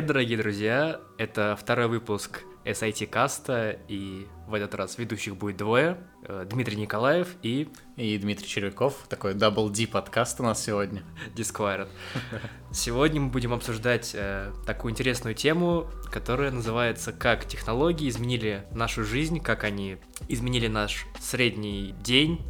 Привет, 0.00 0.12
дорогие 0.14 0.38
друзья! 0.38 1.00
Это 1.18 1.58
второй 1.60 1.86
выпуск 1.86 2.44
SIT 2.64 3.06
Каста, 3.06 3.78
и 3.86 4.26
в 4.48 4.54
этот 4.54 4.74
раз 4.74 4.96
ведущих 4.96 5.36
будет 5.36 5.58
двое. 5.58 5.98
Э, 6.22 6.46
Дмитрий 6.50 6.76
Николаев 6.76 7.28
и... 7.42 7.68
И 7.96 8.16
Дмитрий 8.16 8.48
Червяков, 8.48 8.94
такой 9.10 9.34
Double 9.34 9.68
D 9.68 9.86
подкаст 9.86 10.40
у 10.40 10.42
нас 10.42 10.64
сегодня. 10.64 11.02
Disquired. 11.36 11.90
Сегодня 12.72 13.20
мы 13.20 13.28
будем 13.28 13.52
обсуждать 13.52 14.12
э, 14.14 14.50
такую 14.64 14.92
интересную 14.92 15.34
тему, 15.34 15.90
которая 16.10 16.50
называется 16.50 17.12
«Как 17.12 17.44
технологии 17.44 18.08
изменили 18.08 18.64
нашу 18.72 19.04
жизнь, 19.04 19.38
как 19.38 19.64
они 19.64 19.98
изменили 20.28 20.68
наш 20.68 21.04
средний 21.20 21.94
день, 22.02 22.40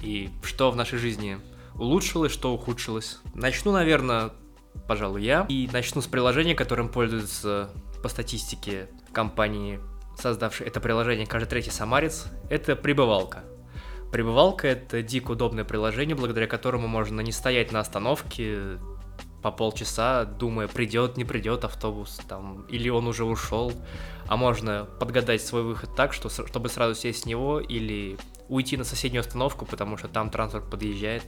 и 0.00 0.30
что 0.42 0.70
в 0.70 0.76
нашей 0.76 0.98
жизни 0.98 1.36
улучшилось, 1.74 2.32
что 2.32 2.54
ухудшилось». 2.54 3.18
Начну, 3.34 3.72
наверное, 3.72 4.30
пожалуй, 4.86 5.22
я. 5.22 5.46
И 5.48 5.68
начну 5.72 6.00
с 6.00 6.06
приложения, 6.06 6.54
которым 6.54 6.88
пользуются 6.88 7.70
по 8.02 8.08
статистике 8.08 8.88
компании, 9.12 9.80
создавшей 10.18 10.66
это 10.66 10.80
приложение 10.80 11.26
каждый 11.26 11.48
третий 11.48 11.70
самарец. 11.70 12.26
Это 12.50 12.76
прибывалка. 12.76 13.44
Прибывалка— 14.12 14.68
это 14.68 15.02
дико 15.02 15.32
удобное 15.32 15.64
приложение, 15.64 16.14
благодаря 16.14 16.46
которому 16.46 16.86
можно 16.86 17.20
не 17.20 17.32
стоять 17.32 17.72
на 17.72 17.80
остановке 17.80 18.78
по 19.42 19.50
полчаса, 19.50 20.24
думая, 20.24 20.68
придет, 20.68 21.16
не 21.16 21.24
придет 21.24 21.64
автобус, 21.64 22.18
там, 22.28 22.62
или 22.70 22.88
он 22.88 23.06
уже 23.06 23.24
ушел, 23.24 23.72
а 24.26 24.36
можно 24.36 24.88
подгадать 25.00 25.42
свой 25.42 25.62
выход 25.62 25.94
так, 25.94 26.14
что, 26.14 26.30
чтобы 26.30 26.68
сразу 26.68 26.94
сесть 26.94 27.24
с 27.24 27.26
него 27.26 27.60
или 27.60 28.16
уйти 28.48 28.76
на 28.76 28.84
соседнюю 28.84 29.20
остановку, 29.20 29.66
потому 29.66 29.98
что 29.98 30.08
там 30.08 30.30
транспорт 30.30 30.70
подъезжает. 30.70 31.24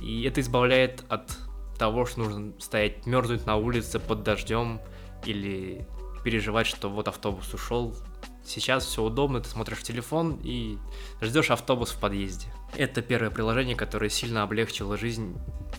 И 0.00 0.24
это 0.24 0.40
избавляет 0.40 1.04
от 1.08 1.38
того, 1.78 2.04
что 2.06 2.20
нужно 2.20 2.52
стоять, 2.60 3.06
мерзнуть 3.06 3.46
на 3.46 3.56
улице 3.56 3.98
под 3.98 4.22
дождем 4.22 4.80
или 5.24 5.86
переживать, 6.24 6.66
что 6.66 6.88
вот 6.90 7.08
автобус 7.08 7.52
ушел. 7.54 7.94
Сейчас 8.44 8.84
все 8.84 9.02
удобно, 9.02 9.40
ты 9.40 9.48
смотришь 9.48 9.78
в 9.78 9.82
телефон 9.82 10.38
и 10.42 10.78
ждешь 11.20 11.50
автобус 11.50 11.90
в 11.90 12.00
подъезде. 12.00 12.46
Это 12.76 13.02
первое 13.02 13.30
приложение, 13.30 13.76
которое 13.76 14.10
сильно 14.10 14.42
облегчило 14.42 14.96
жизнь 14.96 15.36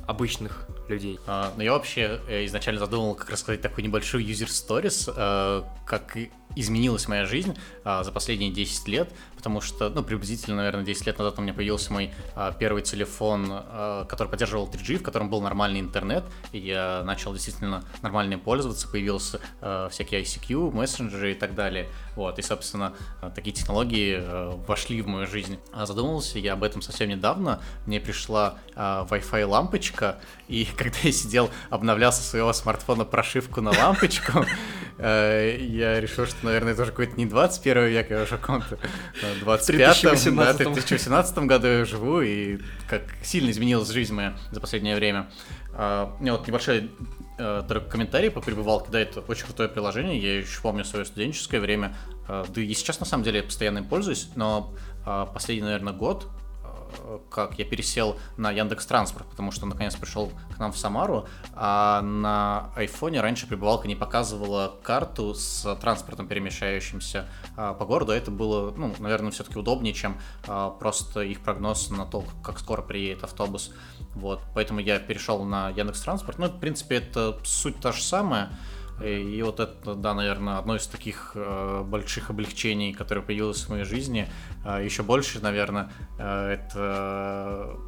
обычных 0.07 0.67
людей. 0.87 1.19
А, 1.27 1.53
ну, 1.55 1.63
я 1.63 1.73
вообще 1.73 2.19
э, 2.27 2.45
изначально 2.45 2.79
задумал 2.79 3.15
как 3.15 3.29
рассказать 3.29 3.61
такой 3.61 3.83
небольшой 3.83 4.23
user 4.23 4.47
stories, 4.47 5.11
э, 5.15 5.63
как 5.85 6.17
изменилась 6.55 7.07
моя 7.07 7.25
жизнь 7.25 7.55
а, 7.83 8.03
за 8.03 8.11
последние 8.11 8.51
10 8.51 8.87
лет, 8.87 9.13
потому 9.35 9.61
что, 9.61 9.89
ну, 9.89 10.03
приблизительно, 10.03 10.57
наверное, 10.57 10.83
10 10.83 11.05
лет 11.05 11.17
назад 11.17 11.37
у 11.37 11.41
меня 11.41 11.53
появился 11.53 11.93
мой 11.93 12.11
а, 12.35 12.51
первый 12.51 12.81
телефон, 12.81 13.47
а, 13.51 14.05
который 14.05 14.29
поддерживал 14.29 14.67
3G, 14.67 14.97
в 14.97 15.03
котором 15.03 15.29
был 15.29 15.41
нормальный 15.41 15.79
интернет, 15.79 16.25
и 16.51 16.59
я 16.59 17.03
начал 17.05 17.33
действительно 17.33 17.83
нормально 18.01 18.33
им 18.33 18.39
пользоваться, 18.39 18.87
появился 18.89 19.39
а, 19.61 19.89
всякие 19.89 20.21
ICQ, 20.21 20.71
мессенджеры 20.71 21.31
и 21.33 21.35
так 21.35 21.55
далее, 21.55 21.87
вот, 22.15 22.39
и, 22.39 22.41
собственно, 22.41 22.93
такие 23.35 23.53
технологии 23.53 24.17
а, 24.19 24.55
вошли 24.67 25.01
в 25.01 25.07
мою 25.07 25.27
жизнь. 25.27 25.59
А 25.71 25.85
задумался 25.85 26.39
я 26.39 26.53
об 26.53 26.63
этом 26.63 26.78
совсем 26.81 27.09
недавно, 27.09 27.61
мне 27.85 27.99
пришла 27.99 28.57
а, 28.75 29.05
Wi-Fi 29.09 29.45
лампочка, 29.45 30.19
и 30.47 30.65
когда 30.77 30.97
я 31.03 31.11
сидел, 31.11 31.49
обновлял 31.69 32.13
со 32.13 32.23
своего 32.23 32.53
смартфона 32.53 33.03
прошивку 33.03 33.59
на 33.59 33.71
лампочку, 33.71 34.45
э, 34.97 35.57
я 35.59 35.99
решил, 35.99 36.25
что, 36.25 36.45
наверное, 36.45 36.71
это 36.71 36.83
уже 36.83 36.91
какой-то 36.91 37.17
не 37.17 37.25
21 37.25 37.85
век, 37.87 38.11
а 38.11 38.23
уже 38.23 38.37
каком-то 38.37 38.77
25-м, 39.43 40.35
да, 40.37 40.53
в 40.53 40.57
2018 40.57 41.37
году 41.39 41.67
я 41.67 41.85
живу, 41.85 42.21
и 42.21 42.59
как 42.89 43.03
сильно 43.21 43.51
изменилась 43.51 43.89
жизнь 43.89 44.13
моя 44.13 44.37
за 44.51 44.61
последнее 44.61 44.95
время. 44.95 45.29
Uh, 45.73 46.17
у 46.19 46.21
меня 46.21 46.33
вот 46.33 46.47
небольшой 46.47 46.89
uh, 47.37 47.65
только 47.67 47.89
комментарий 47.89 48.31
по 48.31 48.41
прибывалке, 48.41 48.87
да, 48.91 48.99
это 48.99 49.21
очень 49.21 49.45
крутое 49.45 49.69
приложение, 49.69 50.19
я 50.19 50.39
еще 50.39 50.61
помню 50.61 50.83
свое 50.83 51.05
студенческое 51.05 51.61
время, 51.61 51.95
uh, 52.27 52.45
да 52.53 52.61
и 52.61 52.73
сейчас 52.73 52.99
на 52.99 53.05
самом 53.05 53.23
деле 53.23 53.37
я 53.37 53.43
постоянно 53.43 53.79
им 53.79 53.85
пользуюсь, 53.85 54.29
но 54.35 54.73
последний, 55.33 55.63
наверное, 55.63 55.93
год 55.93 56.27
как 57.29 57.57
я 57.59 57.65
пересел 57.65 58.17
на 58.37 58.51
Яндекс 58.51 58.85
Транспорт, 58.85 59.27
потому 59.27 59.51
что 59.51 59.65
наконец 59.65 59.95
пришел 59.95 60.31
к 60.55 60.59
нам 60.59 60.71
в 60.71 60.77
Самару, 60.77 61.27
а 61.53 62.01
на 62.01 62.71
айфоне 62.75 63.21
раньше 63.21 63.47
прибывалка 63.47 63.87
не 63.87 63.95
показывала 63.95 64.75
карту 64.83 65.33
с 65.33 65.75
транспортом, 65.75 66.27
перемещающимся 66.27 67.27
а, 67.55 67.73
по 67.73 67.85
городу. 67.85 68.11
Это 68.11 68.31
было, 68.31 68.71
ну, 68.75 68.93
наверное, 68.99 69.31
все-таки 69.31 69.57
удобнее, 69.57 69.93
чем 69.93 70.17
а, 70.47 70.69
просто 70.69 71.21
их 71.21 71.41
прогноз 71.41 71.89
на 71.89 72.05
то, 72.05 72.23
как 72.43 72.59
скоро 72.59 72.81
приедет 72.81 73.23
автобус. 73.23 73.71
Вот, 74.15 74.41
поэтому 74.53 74.79
я 74.79 74.99
перешел 74.99 75.43
на 75.43 75.69
Яндекс 75.69 76.01
Транспорт. 76.01 76.39
Ну, 76.39 76.47
в 76.47 76.59
принципе, 76.59 76.95
это 76.95 77.39
суть 77.43 77.79
та 77.79 77.91
же 77.91 78.01
самая. 78.01 78.49
И 79.03 79.41
вот 79.43 79.59
это, 79.59 79.95
да, 79.95 80.13
наверное, 80.13 80.57
одно 80.57 80.75
из 80.75 80.87
таких 80.87 81.31
э, 81.35 81.83
больших 81.83 82.29
облегчений, 82.29 82.93
которое 82.93 83.21
появилось 83.21 83.63
в 83.63 83.69
моей 83.69 83.85
жизни. 83.85 84.27
Э, 84.65 84.83
еще 84.83 85.03
больше, 85.03 85.39
наверное, 85.39 85.91
э, 86.17 86.57
это 86.57 87.79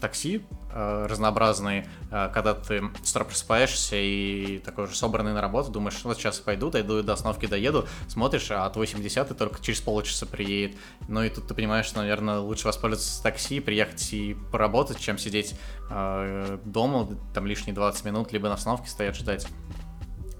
такси 0.00 0.42
э, 0.72 1.06
разнообразные, 1.08 1.86
э, 2.10 2.30
когда 2.32 2.54
ты 2.54 2.82
с 3.02 3.10
утра 3.10 3.24
просыпаешься 3.24 3.96
и 3.96 4.58
такой 4.58 4.86
же 4.86 4.96
собранный 4.96 5.32
на 5.32 5.40
работу, 5.40 5.70
думаешь, 5.70 6.00
вот 6.02 6.16
сейчас 6.16 6.38
пойду, 6.38 6.70
дойду 6.70 7.02
до 7.02 7.12
остановки, 7.12 7.46
доеду, 7.46 7.86
смотришь, 8.08 8.50
а 8.50 8.66
от 8.66 8.76
80 8.76 9.36
только 9.36 9.62
через 9.62 9.80
полчаса 9.80 10.26
приедет. 10.26 10.76
Ну 11.08 11.22
и 11.22 11.28
тут 11.28 11.46
ты 11.46 11.54
понимаешь, 11.54 11.86
что, 11.86 11.98
наверное, 11.98 12.38
лучше 12.38 12.66
воспользоваться 12.66 13.22
такси, 13.22 13.60
приехать 13.60 14.12
и 14.12 14.36
поработать, 14.50 14.98
чем 14.98 15.18
сидеть 15.18 15.54
э, 15.90 16.58
дома, 16.64 17.08
там 17.34 17.46
лишние 17.46 17.74
20 17.74 18.04
минут, 18.04 18.32
либо 18.32 18.48
на 18.48 18.54
остановке 18.54 18.88
стоять 18.88 19.16
ждать. 19.16 19.46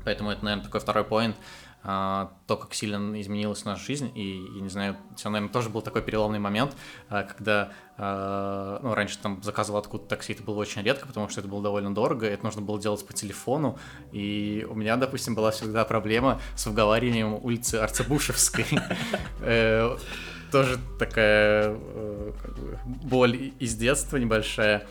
Поэтому 0.04 0.30
это, 0.30 0.44
наверное, 0.44 0.64
такой 0.64 0.80
второй 0.80 1.04
поинт, 1.04 1.36
а, 1.82 2.32
то, 2.46 2.58
как 2.58 2.74
сильно 2.74 3.18
изменилась 3.22 3.64
наша 3.64 3.82
жизнь, 3.82 4.12
и, 4.14 4.44
я 4.54 4.60
не 4.60 4.68
знаю, 4.68 4.96
все, 5.16 5.30
наверное, 5.30 5.50
тоже 5.50 5.70
был 5.70 5.80
такой 5.80 6.02
переломный 6.02 6.38
момент, 6.38 6.76
а, 7.08 7.22
когда, 7.22 7.72
а, 7.96 8.80
ну, 8.82 8.92
раньше 8.92 9.18
там 9.18 9.42
заказывал 9.42 9.78
откуда 9.78 10.04
такси, 10.04 10.34
это 10.34 10.42
было 10.42 10.56
очень 10.56 10.82
редко, 10.82 11.06
потому 11.06 11.30
что 11.30 11.40
это 11.40 11.48
было 11.48 11.62
довольно 11.62 11.94
дорого, 11.94 12.26
это 12.26 12.44
нужно 12.44 12.60
было 12.60 12.78
делать 12.78 13.06
по 13.06 13.14
телефону, 13.14 13.78
и 14.12 14.66
у 14.68 14.74
меня, 14.74 14.96
допустим, 14.96 15.34
была 15.34 15.52
всегда 15.52 15.86
проблема 15.86 16.38
с 16.54 16.66
выговариванием 16.66 17.34
улицы 17.34 17.76
Арцебушевской. 17.76 18.66
Э, 19.42 19.96
тоже 20.52 20.78
такая 20.98 21.74
э, 21.76 22.32
боль 22.84 23.52
из 23.58 23.74
детства 23.74 24.16
небольшая. 24.16 24.86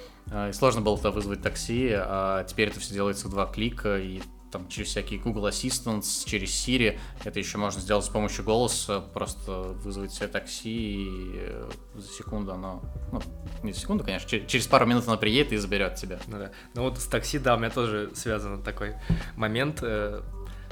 Сложно 0.53 0.81
было 0.81 0.95
тогда 0.95 1.11
вызвать 1.11 1.41
такси, 1.41 1.91
а 1.93 2.43
теперь 2.45 2.69
это 2.69 2.79
все 2.79 2.93
делается 2.93 3.27
в 3.27 3.31
два 3.31 3.45
клика, 3.45 3.99
и 3.99 4.21
там 4.51 4.67
через 4.67 4.89
всякие 4.89 5.19
Google 5.19 5.47
Assistant, 5.47 6.03
через 6.25 6.49
Siri. 6.49 6.99
Это 7.23 7.39
еще 7.39 7.57
можно 7.57 7.81
сделать 7.81 8.05
с 8.05 8.09
помощью 8.09 8.43
голоса, 8.43 9.01
просто 9.01 9.51
вызвать 9.83 10.13
себе 10.13 10.27
такси 10.27 11.03
и 11.03 11.31
э, 11.35 11.69
за 11.95 12.07
секунду 12.07 12.53
оно, 12.53 12.83
ну, 13.11 13.21
не 13.63 13.73
за 13.73 13.79
секунду, 13.79 14.03
конечно, 14.03 14.27
через 14.27 14.67
пару 14.67 14.85
минут 14.85 15.07
оно 15.07 15.17
приедет 15.17 15.53
и 15.53 15.57
заберет 15.57 15.95
тебя. 15.95 16.19
Ну, 16.27 16.39
да. 16.39 16.51
ну 16.73 16.83
вот 16.83 16.99
с 16.99 17.05
такси, 17.05 17.39
да, 17.39 17.55
у 17.55 17.59
меня 17.59 17.69
тоже 17.69 18.11
связан 18.15 18.61
такой 18.63 18.95
момент 19.35 19.79
э, 19.81 20.21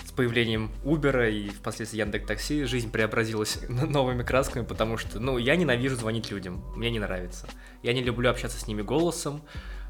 с 0.06 0.12
появлением 0.12 0.72
Uber 0.84 1.32
и 1.32 1.50
впоследствии 1.50 2.00
Яндекс 2.00 2.28
Такси 2.28 2.64
жизнь 2.64 2.92
преобразилась 2.92 3.60
новыми 3.70 4.24
красками, 4.24 4.66
потому 4.66 4.98
что, 4.98 5.20
ну, 5.20 5.38
я 5.38 5.56
ненавижу 5.56 5.96
звонить 5.96 6.32
людям, 6.32 6.64
мне 6.76 6.90
не 6.90 7.00
нравится. 7.00 7.48
Я 7.84 7.94
не 7.94 8.02
люблю 8.02 8.30
общаться 8.30 8.60
с 8.60 8.68
ними 8.68 8.82
голосом, 8.82 9.44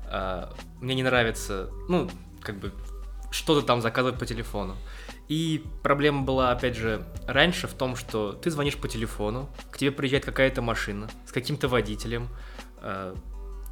э, 0.10 0.50
мне 0.82 0.96
не 0.96 1.04
нравится, 1.04 1.70
ну, 1.88 2.10
как 2.42 2.60
бы 2.60 2.72
что-то 3.32 3.66
там 3.66 3.82
заказывать 3.82 4.20
по 4.20 4.26
телефону. 4.26 4.76
И 5.28 5.64
проблема 5.84 6.24
была, 6.24 6.52
опять 6.52 6.76
же, 6.76 7.06
раньше 7.28 7.68
в 7.68 7.74
том, 7.74 7.96
что 7.96 8.32
ты 8.32 8.50
звонишь 8.50 8.78
по 8.78 8.88
телефону, 8.88 9.50
к 9.72 9.78
тебе 9.78 9.92
приезжает 9.92 10.26
какая-то 10.26 10.62
машина 10.62 11.10
с 11.26 11.32
каким-то 11.32 11.68
водителем, 11.68 12.30
э, 12.82 13.14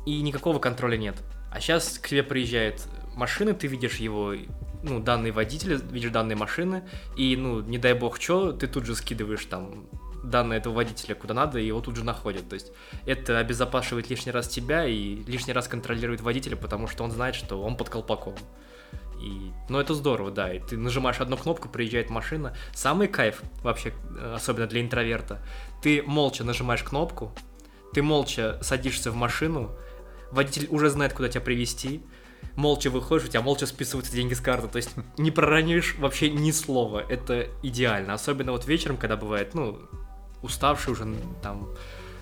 и 0.06 0.22
никакого 0.22 0.60
контроля 0.60 0.98
нет. 0.98 1.16
А 1.52 1.62
сейчас 1.62 1.98
к 1.98 2.10
тебе 2.10 2.24
приезжает 2.24 2.86
машина, 3.16 3.54
ты 3.54 3.68
видишь 3.68 3.96
его, 3.96 4.34
ну, 4.84 5.00
данные 5.00 5.32
водителя, 5.32 5.78
видишь 5.78 6.12
данные 6.12 6.36
машины, 6.36 6.84
и, 7.16 7.38
ну, 7.38 7.62
не 7.62 7.78
дай 7.78 7.94
бог 7.94 8.20
что, 8.20 8.52
ты 8.52 8.68
тут 8.68 8.86
же 8.86 8.96
скидываешь 8.96 9.46
там 9.46 9.88
данные 10.24 10.58
этого 10.58 10.74
водителя 10.74 11.16
куда 11.16 11.34
надо, 11.34 11.60
и 11.60 11.68
его 11.68 11.82
тут 11.82 11.96
же 11.96 12.04
находят. 12.04 12.50
То 12.50 12.56
есть 12.56 12.72
это 13.06 13.40
обезопасивает 13.40 14.10
лишний 14.10 14.32
раз 14.32 14.48
тебя 14.48 14.86
и 14.86 15.24
лишний 15.26 15.54
раз 15.54 15.68
контролирует 15.68 16.22
водителя, 16.22 16.56
потому 16.56 16.88
что 16.88 17.04
он 17.04 17.12
знает, 17.12 17.36
что 17.36 17.62
он 17.62 17.78
под 17.78 17.90
колпаком. 17.90 18.36
И, 19.26 19.52
ну, 19.70 19.80
это 19.80 19.96
здорово, 19.96 20.30
да. 20.30 20.54
И 20.54 20.60
ты 20.60 20.78
нажимаешь 20.78 21.20
одну 21.20 21.36
кнопку, 21.36 21.68
приезжает 21.68 22.10
машина. 22.10 22.56
Самый 22.74 23.08
кайф 23.08 23.42
вообще, 23.64 23.92
э, 24.18 24.34
особенно 24.36 24.68
для 24.68 24.82
интроверта, 24.82 25.42
ты 25.82 26.04
молча 26.04 26.44
нажимаешь 26.44 26.84
кнопку, 26.84 27.34
ты 27.94 28.04
молча 28.04 28.60
садишься 28.62 29.10
в 29.12 29.16
машину, 29.16 29.72
водитель 30.32 30.68
уже 30.70 30.90
знает, 30.90 31.14
куда 31.14 31.28
тебя 31.28 31.42
привезти, 31.42 32.04
молча 32.56 32.90
выходишь, 32.90 33.28
у 33.28 33.32
тебя 33.32 33.42
молча 33.42 33.66
списываются 33.66 34.14
деньги 34.14 34.36
с 34.36 34.42
карты, 34.42 34.68
то 34.68 34.78
есть 34.78 34.92
не 35.18 35.32
проронишь 35.32 35.96
вообще 35.98 36.30
ни 36.30 36.52
слова, 36.52 37.04
это 37.08 37.48
идеально, 37.64 38.14
особенно 38.14 38.52
вот 38.52 38.66
вечером, 38.66 38.98
когда 38.98 39.18
бывает, 39.18 39.56
ну, 39.56 39.80
уставший 40.44 40.94
уже 40.94 41.08
там 41.42 41.70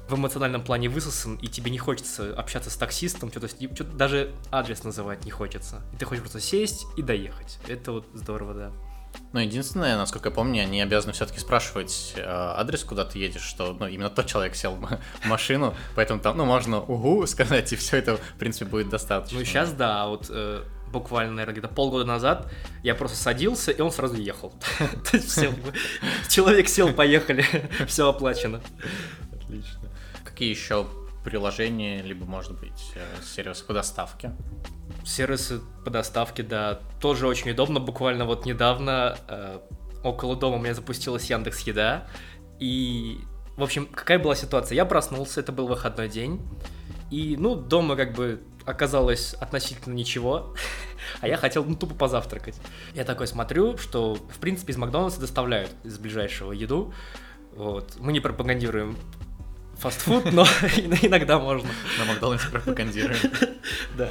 в 0.08 0.16
эмоциональном 0.16 0.64
плане 0.64 0.90
высосан, 0.90 1.36
и 1.36 1.48
тебе 1.48 1.72
не 1.72 1.78
хочется 1.78 2.34
общаться 2.36 2.70
с 2.70 2.76
таксистом, 2.76 3.32
что-то, 3.32 3.48
что 3.48 3.84
даже 3.84 4.34
адрес 4.52 4.84
называть 4.84 5.26
не 5.26 5.32
хочется. 5.32 5.82
И 5.94 5.98
ты 5.98 6.06
хочешь 6.06 6.22
просто 6.22 6.40
сесть 6.40 6.86
и 6.98 7.02
доехать. 7.02 7.58
Это 7.68 7.94
вот 7.94 8.08
здорово, 8.14 8.54
да. 8.54 8.72
Ну, 9.32 9.40
единственное, 9.40 9.96
насколько 9.98 10.30
я 10.30 10.36
помню, 10.36 10.64
они 10.64 10.82
обязаны 10.82 11.14
все-таки 11.14 11.40
спрашивать 11.40 12.14
э, 12.16 12.24
адрес, 12.26 12.84
куда 12.84 13.06
ты 13.06 13.20
едешь, 13.20 13.44
что 13.44 13.74
ну, 13.74 13.88
именно 13.88 14.10
тот 14.10 14.26
человек 14.26 14.56
сел 14.56 14.76
в 14.76 15.00
машину, 15.28 15.76
поэтому 15.96 16.20
там, 16.20 16.38
ну, 16.38 16.46
можно 16.46 16.82
угу 16.82 17.26
сказать, 17.28 17.72
и 17.74 17.76
все 17.76 17.98
это, 17.98 18.18
в 18.18 18.34
принципе, 18.40 18.66
будет 18.66 18.90
достаточно. 18.90 19.40
Ну, 19.40 19.46
сейчас 19.46 19.72
да, 19.74 20.04
а 20.04 20.08
вот 20.08 20.28
э, 20.30 20.64
буквально, 20.92 21.34
наверное, 21.34 21.54
где-то 21.54 21.74
полгода 21.74 22.06
назад 22.06 22.52
я 22.84 22.96
просто 22.96 23.18
садился, 23.18 23.72
и 23.72 23.82
он 23.82 23.92
сразу 23.92 24.16
ехал. 24.16 24.54
Человек 26.30 26.70
сел, 26.70 26.94
поехали, 26.94 27.46
все 27.88 28.08
оплачено. 28.08 28.62
Какие 30.34 30.50
еще 30.50 30.88
приложения, 31.24 32.02
либо, 32.02 32.26
может 32.26 32.60
быть, 32.60 32.92
э, 32.96 33.06
сервисы 33.24 33.64
по 33.66 33.72
доставке? 33.72 34.32
Сервисы 35.06 35.62
по 35.86 35.92
доставке, 35.92 36.42
да, 36.42 36.80
тоже 37.00 37.28
очень 37.28 37.52
удобно. 37.52 37.80
Буквально 37.80 38.26
вот 38.26 38.48
недавно 38.48 39.16
э, 39.28 39.60
около 40.04 40.36
дома 40.36 40.56
у 40.56 40.60
меня 40.60 40.74
запустилась 40.74 41.30
Яндекс 41.30 41.60
Еда. 41.68 42.08
И, 42.60 43.20
в 43.58 43.62
общем, 43.62 43.86
какая 43.86 44.18
была 44.18 44.36
ситуация? 44.36 44.76
Я 44.76 44.86
проснулся, 44.86 45.40
это 45.40 45.52
был 45.52 45.68
выходной 45.68 46.10
день. 46.10 46.42
И, 47.12 47.38
ну, 47.38 47.54
дома 47.54 47.96
как 47.96 48.16
бы 48.16 48.42
оказалось 48.66 49.36
относительно 49.36 49.94
ничего, 49.94 50.56
а 51.22 51.28
я 51.28 51.38
хотел, 51.38 51.64
ну, 51.64 51.76
тупо 51.76 51.94
позавтракать. 51.94 52.60
Я 52.96 53.04
такой 53.04 53.28
смотрю, 53.28 53.78
что, 53.78 54.16
в 54.16 54.40
принципе, 54.40 54.74
из 54.74 54.78
Макдональдса 54.78 55.20
доставляют 55.20 55.70
из 55.84 56.00
ближайшего 56.00 56.54
еду. 56.54 56.92
Вот. 57.56 57.98
Мы 58.00 58.14
не 58.14 58.20
пропагандируем 58.20 58.98
фастфуд, 59.78 60.32
но 60.32 60.44
иногда 61.02 61.40
можно. 61.40 61.70
На 62.00 62.06
Макдональдсе 62.06 62.50
пропагандируем. 62.50 63.20
Да. 63.98 64.10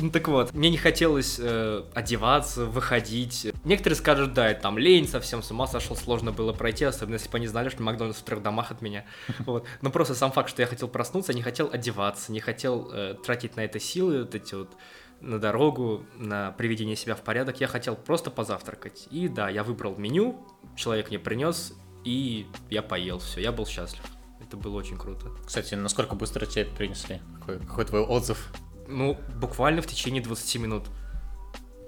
Ну 0.00 0.10
так 0.10 0.28
вот, 0.28 0.54
мне 0.54 0.70
не 0.70 0.76
хотелось 0.76 1.38
э, 1.40 1.82
одеваться, 1.94 2.64
выходить. 2.64 3.48
Некоторые 3.64 3.96
скажут, 3.96 4.34
да, 4.34 4.54
там 4.54 4.78
лень 4.78 5.08
совсем, 5.08 5.42
с 5.42 5.50
ума 5.50 5.66
сошел, 5.66 5.96
сложно 5.96 6.32
было 6.32 6.52
пройти, 6.52 6.84
особенно 6.84 7.14
если 7.14 7.28
бы 7.28 7.36
они 7.36 7.46
знали, 7.46 7.68
что 7.68 7.82
Макдональдс 7.82 8.20
в 8.20 8.22
трех 8.22 8.42
домах 8.42 8.70
от 8.70 8.82
меня. 8.82 9.04
Вот. 9.46 9.66
Но 9.82 9.90
просто 9.90 10.14
сам 10.14 10.32
факт, 10.32 10.48
что 10.48 10.62
я 10.62 10.68
хотел 10.68 10.88
проснуться, 10.88 11.32
не 11.32 11.42
хотел 11.42 11.68
одеваться, 11.72 12.32
не 12.32 12.40
хотел 12.40 12.90
э, 12.92 13.14
тратить 13.24 13.56
на 13.56 13.60
это 13.60 13.78
силы, 13.78 14.20
вот 14.20 14.34
эти 14.34 14.54
вот 14.54 14.76
на 15.20 15.38
дорогу, 15.38 16.04
на 16.16 16.52
приведение 16.52 16.96
себя 16.96 17.14
в 17.14 17.22
порядок. 17.22 17.60
Я 17.60 17.66
хотел 17.66 17.96
просто 17.96 18.30
позавтракать. 18.30 19.08
И 19.10 19.28
да, 19.28 19.48
я 19.48 19.62
выбрал 19.62 19.96
меню, 19.96 20.46
человек 20.76 21.08
мне 21.08 21.18
принес, 21.18 21.74
и 22.04 22.46
я 22.70 22.82
поел 22.82 23.18
все, 23.18 23.40
я 23.40 23.52
был 23.52 23.66
счастлив. 23.66 24.02
Это 24.46 24.56
было 24.56 24.76
очень 24.76 24.96
круто. 24.96 25.30
Кстати, 25.44 25.74
насколько 25.74 26.14
быстро 26.14 26.46
тебе 26.46 26.66
принесли? 26.66 27.20
Какой, 27.40 27.58
какой 27.58 27.84
твой 27.84 28.00
отзыв? 28.02 28.52
Ну, 28.86 29.18
буквально 29.40 29.82
в 29.82 29.86
течение 29.86 30.22
20 30.22 30.56
минут. 30.60 30.84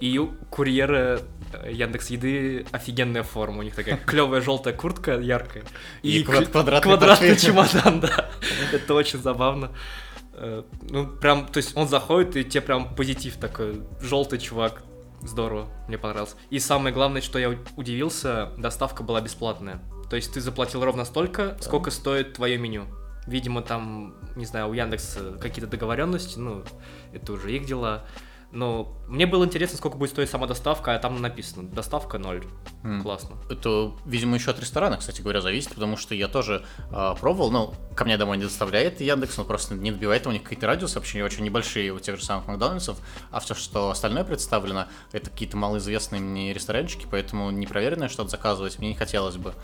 И 0.01 0.19
у 0.19 0.29
курьера 0.51 1.21
э, 1.53 1.73
Яндекс 1.73 2.11
Еды 2.11 2.67
офигенная 2.73 3.23
форма. 3.23 3.59
У 3.59 3.63
них 3.63 3.75
такая 3.75 3.97
клевая 3.97 4.41
желтая 4.41 4.75
куртка 4.75 5.19
яркая. 5.19 5.65
И, 6.03 6.21
и 6.21 6.25
квадратный, 6.25 6.81
квадратный 6.81 7.37
чемодан, 7.37 8.01
да. 8.01 8.31
Это 8.73 8.95
очень 8.95 9.21
забавно. 9.21 9.73
Э, 10.33 10.65
ну, 10.83 11.07
прям, 11.07 11.47
то 11.47 11.59
есть 11.59 11.77
он 11.77 11.89
заходит, 11.89 12.37
и 12.37 12.45
тебе 12.45 12.63
прям 12.63 12.95
позитив 12.95 13.37
такой. 13.37 13.83
Желтый 14.01 14.39
чувак. 14.39 14.83
Здорово, 15.21 15.69
мне 15.89 15.99
понравился. 15.99 16.37
И 16.51 16.61
самое 16.61 16.95
главное, 16.95 17.21
что 17.21 17.41
я 17.41 17.57
удивился, 17.77 18.53
доставка 18.57 19.03
была 19.03 19.21
бесплатная. 19.21 19.81
То 20.11 20.17
есть 20.17 20.33
ты 20.33 20.41
заплатил 20.41 20.85
ровно 20.85 21.05
столько, 21.05 21.57
да. 21.59 21.63
сколько 21.63 21.91
стоит 21.91 22.35
твое 22.35 22.59
меню. 22.59 22.87
Видимо, 23.27 23.61
там, 23.61 24.17
не 24.37 24.47
знаю, 24.47 24.69
у 24.69 24.73
Яндекса 24.73 25.33
какие-то 25.39 25.71
договоренности, 25.71 26.39
ну, 26.39 26.65
это 27.13 27.35
уже 27.35 27.53
их 27.53 27.67
дела. 27.67 28.07
Но 28.51 28.97
мне 29.09 29.27
было 29.27 29.45
интересно, 29.45 29.77
сколько 29.77 29.99
будет 29.99 30.11
стоить 30.11 30.31
сама 30.31 30.47
доставка, 30.47 30.95
а 30.95 30.99
там 30.99 31.21
написано 31.21 31.69
доставка 31.69 32.19
0. 32.19 32.45
Mm. 32.83 33.03
Классно. 33.03 33.37
Это, 33.51 33.93
видимо, 34.07 34.37
еще 34.37 34.53
от 34.53 34.61
ресторана, 34.61 34.97
кстати 34.97 35.21
говоря, 35.21 35.43
зависит, 35.43 35.75
потому 35.75 35.99
что 35.99 36.15
я 36.15 36.29
тоже 36.29 36.65
э, 36.91 37.15
пробовал, 37.21 37.51
ну, 37.51 37.75
ко 37.95 38.07
мне 38.07 38.17
домой 38.17 38.39
не 38.39 38.45
доставляет 38.45 39.03
Яндекс, 39.03 39.39
он 39.39 39.45
просто 39.45 39.75
не 39.75 39.93
добивает, 39.93 40.27
у 40.27 40.31
них 40.31 40.45
какие-то 40.45 40.67
радиусы 40.67 40.95
вообще 40.95 41.23
очень 41.23 41.45
небольшие 41.45 41.93
у 41.93 41.99
тех 41.99 42.17
же 42.17 42.25
самых 42.25 42.47
Макдональдсов, 42.47 42.99
а 43.31 43.41
все, 43.41 43.55
что 43.55 43.91
остальное 43.91 44.25
представлено, 44.25 44.87
это 45.13 45.29
какие-то 45.29 45.59
малоизвестные 45.59 46.23
мне 46.23 46.55
ресторанчики, 46.55 47.07
поэтому 47.11 47.51
непроверенное 47.51 48.09
что-то 48.09 48.31
заказывать 48.31 48.79
мне 48.79 48.89
не 48.89 48.95
хотелось 48.95 49.37
бы. 49.37 49.55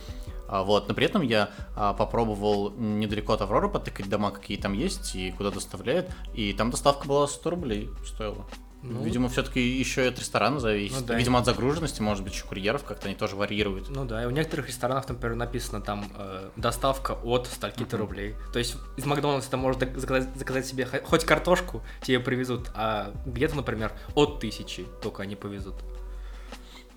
А, 0.46 0.62
вот, 0.62 0.88
но 0.88 0.94
при 0.94 1.06
этом 1.06 1.22
я 1.22 1.50
а, 1.74 1.94
попробовал 1.94 2.70
недалеко 2.72 3.32
от 3.32 3.40
Авроры 3.40 3.68
потыкать 3.68 4.08
дома, 4.08 4.30
какие 4.30 4.58
там 4.58 4.74
есть 4.74 5.14
и 5.14 5.32
куда 5.32 5.50
доставляют, 5.50 6.10
и 6.34 6.52
там 6.52 6.70
доставка 6.70 7.08
была 7.08 7.26
100 7.26 7.50
рублей 7.50 7.90
стоила. 8.04 8.44
Ну, 8.86 9.02
Видимо, 9.02 9.30
все-таки 9.30 9.60
еще 9.60 10.04
и 10.04 10.08
от 10.08 10.18
ресторана 10.18 10.60
зависит. 10.60 11.00
Ну, 11.00 11.06
да. 11.06 11.16
Видимо, 11.16 11.38
от 11.38 11.46
загруженности, 11.46 12.02
может 12.02 12.22
быть, 12.22 12.34
еще 12.34 12.44
курьеров 12.44 12.84
как-то 12.84 13.06
они 13.06 13.16
тоже 13.16 13.34
варьируют. 13.34 13.88
Ну 13.88 14.04
да, 14.04 14.22
и 14.22 14.26
у 14.26 14.30
некоторых 14.30 14.68
ресторанов, 14.68 15.08
например, 15.08 15.36
написано 15.36 15.80
там 15.80 16.12
э, 16.14 16.50
доставка 16.56 17.12
от 17.12 17.46
стольки-то 17.46 17.96
uh-huh. 17.96 18.00
рублей. 18.00 18.34
То 18.52 18.58
есть 18.58 18.76
из 18.98 19.06
Макдональдса 19.06 19.50
ты 19.50 19.56
можешь 19.56 19.80
заказать, 19.96 20.28
заказать 20.36 20.66
себе 20.66 20.86
хоть 20.86 21.24
картошку, 21.24 21.82
тебе 22.02 22.20
привезут, 22.20 22.70
а 22.74 23.14
где-то, 23.24 23.56
например, 23.56 23.90
от 24.14 24.40
тысячи 24.40 24.84
только 25.02 25.22
они 25.22 25.34
повезут. 25.34 25.76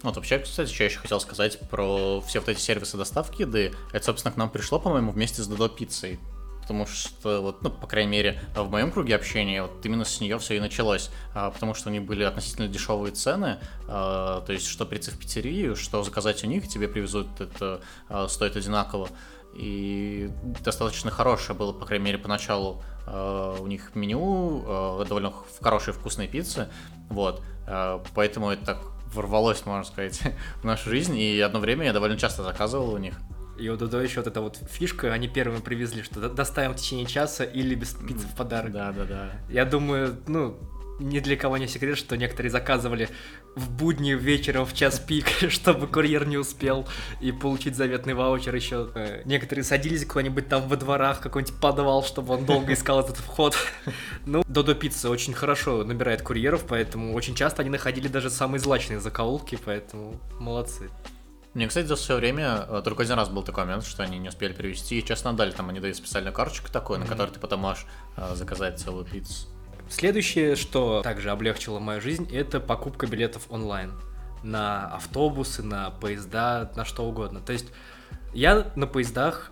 Вот 0.04 0.18
вообще, 0.18 0.40
кстати, 0.40 0.72
что 0.72 0.84
я 0.84 0.90
еще 0.90 1.00
хотел 1.00 1.22
сказать 1.22 1.58
про 1.70 2.22
все 2.22 2.40
вот 2.40 2.50
эти 2.50 2.60
сервисы 2.60 2.98
доставки 2.98 3.44
еды. 3.44 3.74
Это, 3.94 4.06
собственно, 4.06 4.34
к 4.34 4.38
нам 4.38 4.50
пришло, 4.50 4.78
по-моему, 4.78 5.12
вместе 5.14 5.42
с 5.42 5.48
Додо 5.48 5.70
Пиццей. 5.70 6.20
Потому 6.68 6.86
что, 6.86 7.42
вот, 7.42 7.62
ну, 7.62 7.70
по 7.70 7.88
крайней 7.88 8.12
мере, 8.12 8.42
в 8.54 8.70
моем 8.70 8.92
круге 8.92 9.16
общения, 9.16 9.62
вот 9.62 9.86
именно 9.86 10.04
с 10.04 10.20
нее 10.20 10.38
все 10.38 10.58
и 10.58 10.60
началось. 10.60 11.10
А, 11.34 11.50
потому 11.50 11.74
что 11.74 11.88
у 11.88 11.94
них 11.94 12.04
были 12.04 12.24
относительно 12.24 12.68
дешевые 12.68 13.14
цены. 13.14 13.60
А, 13.88 14.42
то 14.42 14.52
есть, 14.52 14.68
что 14.68 14.86
прийти 14.86 15.10
в 15.10 15.18
пиццерию, 15.18 15.78
что 15.78 16.04
заказать 16.04 16.44
у 16.44 16.48
них, 16.48 16.68
тебе 16.68 16.90
привезут, 16.90 17.40
это 17.40 17.80
а, 18.10 18.28
стоит 18.28 18.58
одинаково. 18.58 19.08
И 19.54 20.30
достаточно 20.62 21.10
хорошее 21.10 21.58
было, 21.58 21.72
по 21.72 21.86
крайней 21.86 22.04
мере, 22.04 22.18
поначалу 22.18 22.84
а, 23.06 23.58
у 23.58 23.68
них 23.68 23.96
меню, 23.96 24.64
а, 24.68 25.06
довольно 25.06 25.32
хорошие 25.62 25.94
вкусные 25.94 26.28
пиццы. 26.28 26.68
Вот. 27.10 27.42
А, 27.66 28.04
поэтому 28.14 28.50
это 28.50 28.66
так 28.66 28.80
ворвалось, 29.14 29.66
можно 29.66 29.86
сказать, 29.86 30.22
в 30.62 30.66
нашу 30.66 30.90
жизнь, 30.90 31.18
и 31.18 31.40
одно 31.40 31.60
время 31.60 31.86
я 31.86 31.94
довольно 31.94 32.18
часто 32.18 32.44
заказывал 32.44 32.94
у 32.94 32.98
них. 32.98 33.16
И 33.60 33.70
вот 33.70 33.80
Додо 33.80 34.02
еще 34.02 34.20
вот 34.20 34.28
эта 34.28 34.42
вот 34.42 34.60
фишка, 34.70 35.12
они 35.14 35.28
первыми 35.28 35.62
привезли, 35.62 36.04
что 36.04 36.30
доставим 36.30 36.74
в 36.74 36.76
течение 36.76 37.06
часа 37.06 37.44
или 37.44 37.76
без 37.76 37.94
пиццы 37.94 38.28
в 38.28 38.36
подарок. 38.36 38.72
Да, 38.72 38.92
да, 38.92 39.06
да. 39.06 39.32
Я 39.50 39.66
думаю, 39.66 40.18
ну, 40.28 40.58
ни 41.00 41.20
для 41.20 41.36
кого 41.38 41.58
не 41.58 41.68
секрет, 41.68 41.98
что 41.98 42.18
некоторые 42.18 42.52
заказывали 42.52 43.10
в 43.56 43.72
будни 43.72 44.12
вечером 44.12 44.66
в 44.66 44.74
час 44.74 45.00
пик, 45.00 45.28
чтобы 45.50 45.88
курьер 45.88 46.28
не 46.28 46.38
успел 46.38 46.88
и 47.22 47.32
получить 47.32 47.76
заветный 47.76 48.14
ваучер 48.14 48.56
еще. 48.56 48.90
Э, 48.96 49.22
некоторые 49.26 49.64
садились 49.64 50.06
куда-нибудь 50.06 50.48
там 50.48 50.68
во 50.68 50.76
дворах, 50.76 51.22
какой-нибудь 51.22 51.60
подвал, 51.60 52.04
чтобы 52.04 52.36
он 52.36 52.46
долго 52.46 52.74
искал 52.74 53.00
этот 53.00 53.18
вход. 53.18 53.56
Ну, 54.26 54.44
Додо 54.46 54.76
Пицца 54.76 55.10
очень 55.10 55.34
хорошо 55.34 55.86
набирает 55.86 56.22
курьеров, 56.22 56.66
поэтому 56.68 57.14
очень 57.14 57.34
часто 57.34 57.62
они 57.62 57.70
находили 57.70 58.10
даже 58.10 58.30
самые 58.30 58.60
злачные 58.60 59.00
закоулки, 59.00 59.58
поэтому 59.64 60.20
молодцы. 60.40 60.90
Мне, 61.58 61.68
кстати, 61.68 61.88
за 61.88 61.96
все 61.96 62.18
время 62.18 62.68
э, 62.70 62.82
только 62.84 63.02
один 63.02 63.16
раз 63.16 63.30
был 63.30 63.42
такой 63.42 63.64
момент, 63.64 63.84
что 63.84 64.04
они 64.04 64.20
не 64.20 64.30
успели 64.30 64.54
привезти, 64.54 65.00
и 65.00 65.04
честно 65.04 65.34
дали, 65.34 65.50
там 65.50 65.70
они 65.70 65.80
дают 65.80 65.98
специальную 65.98 66.32
карточку 66.32 66.72
такую, 66.72 67.00
mm-hmm. 67.00 67.04
на 67.06 67.08
которой 67.08 67.32
ты 67.32 67.40
потом 67.40 67.62
можешь 67.62 67.88
э, 68.16 68.36
заказать 68.36 68.80
целую 68.80 69.06
пиццу. 69.06 69.48
Следующее, 69.90 70.56
что 70.56 71.02
также 71.02 71.32
облегчило 71.32 71.80
мою 71.80 72.00
жизнь, 72.00 72.30
это 72.32 72.60
покупка 72.60 73.08
билетов 73.08 73.48
онлайн 73.50 73.92
на 74.44 74.86
автобусы, 74.86 75.64
на 75.64 75.90
поезда, 75.90 76.72
на 76.76 76.86
что 76.86 77.06
угодно. 77.06 77.40
То 77.40 77.54
есть 77.54 77.66
я 78.36 78.72
на 78.76 78.86
поездах 78.86 79.50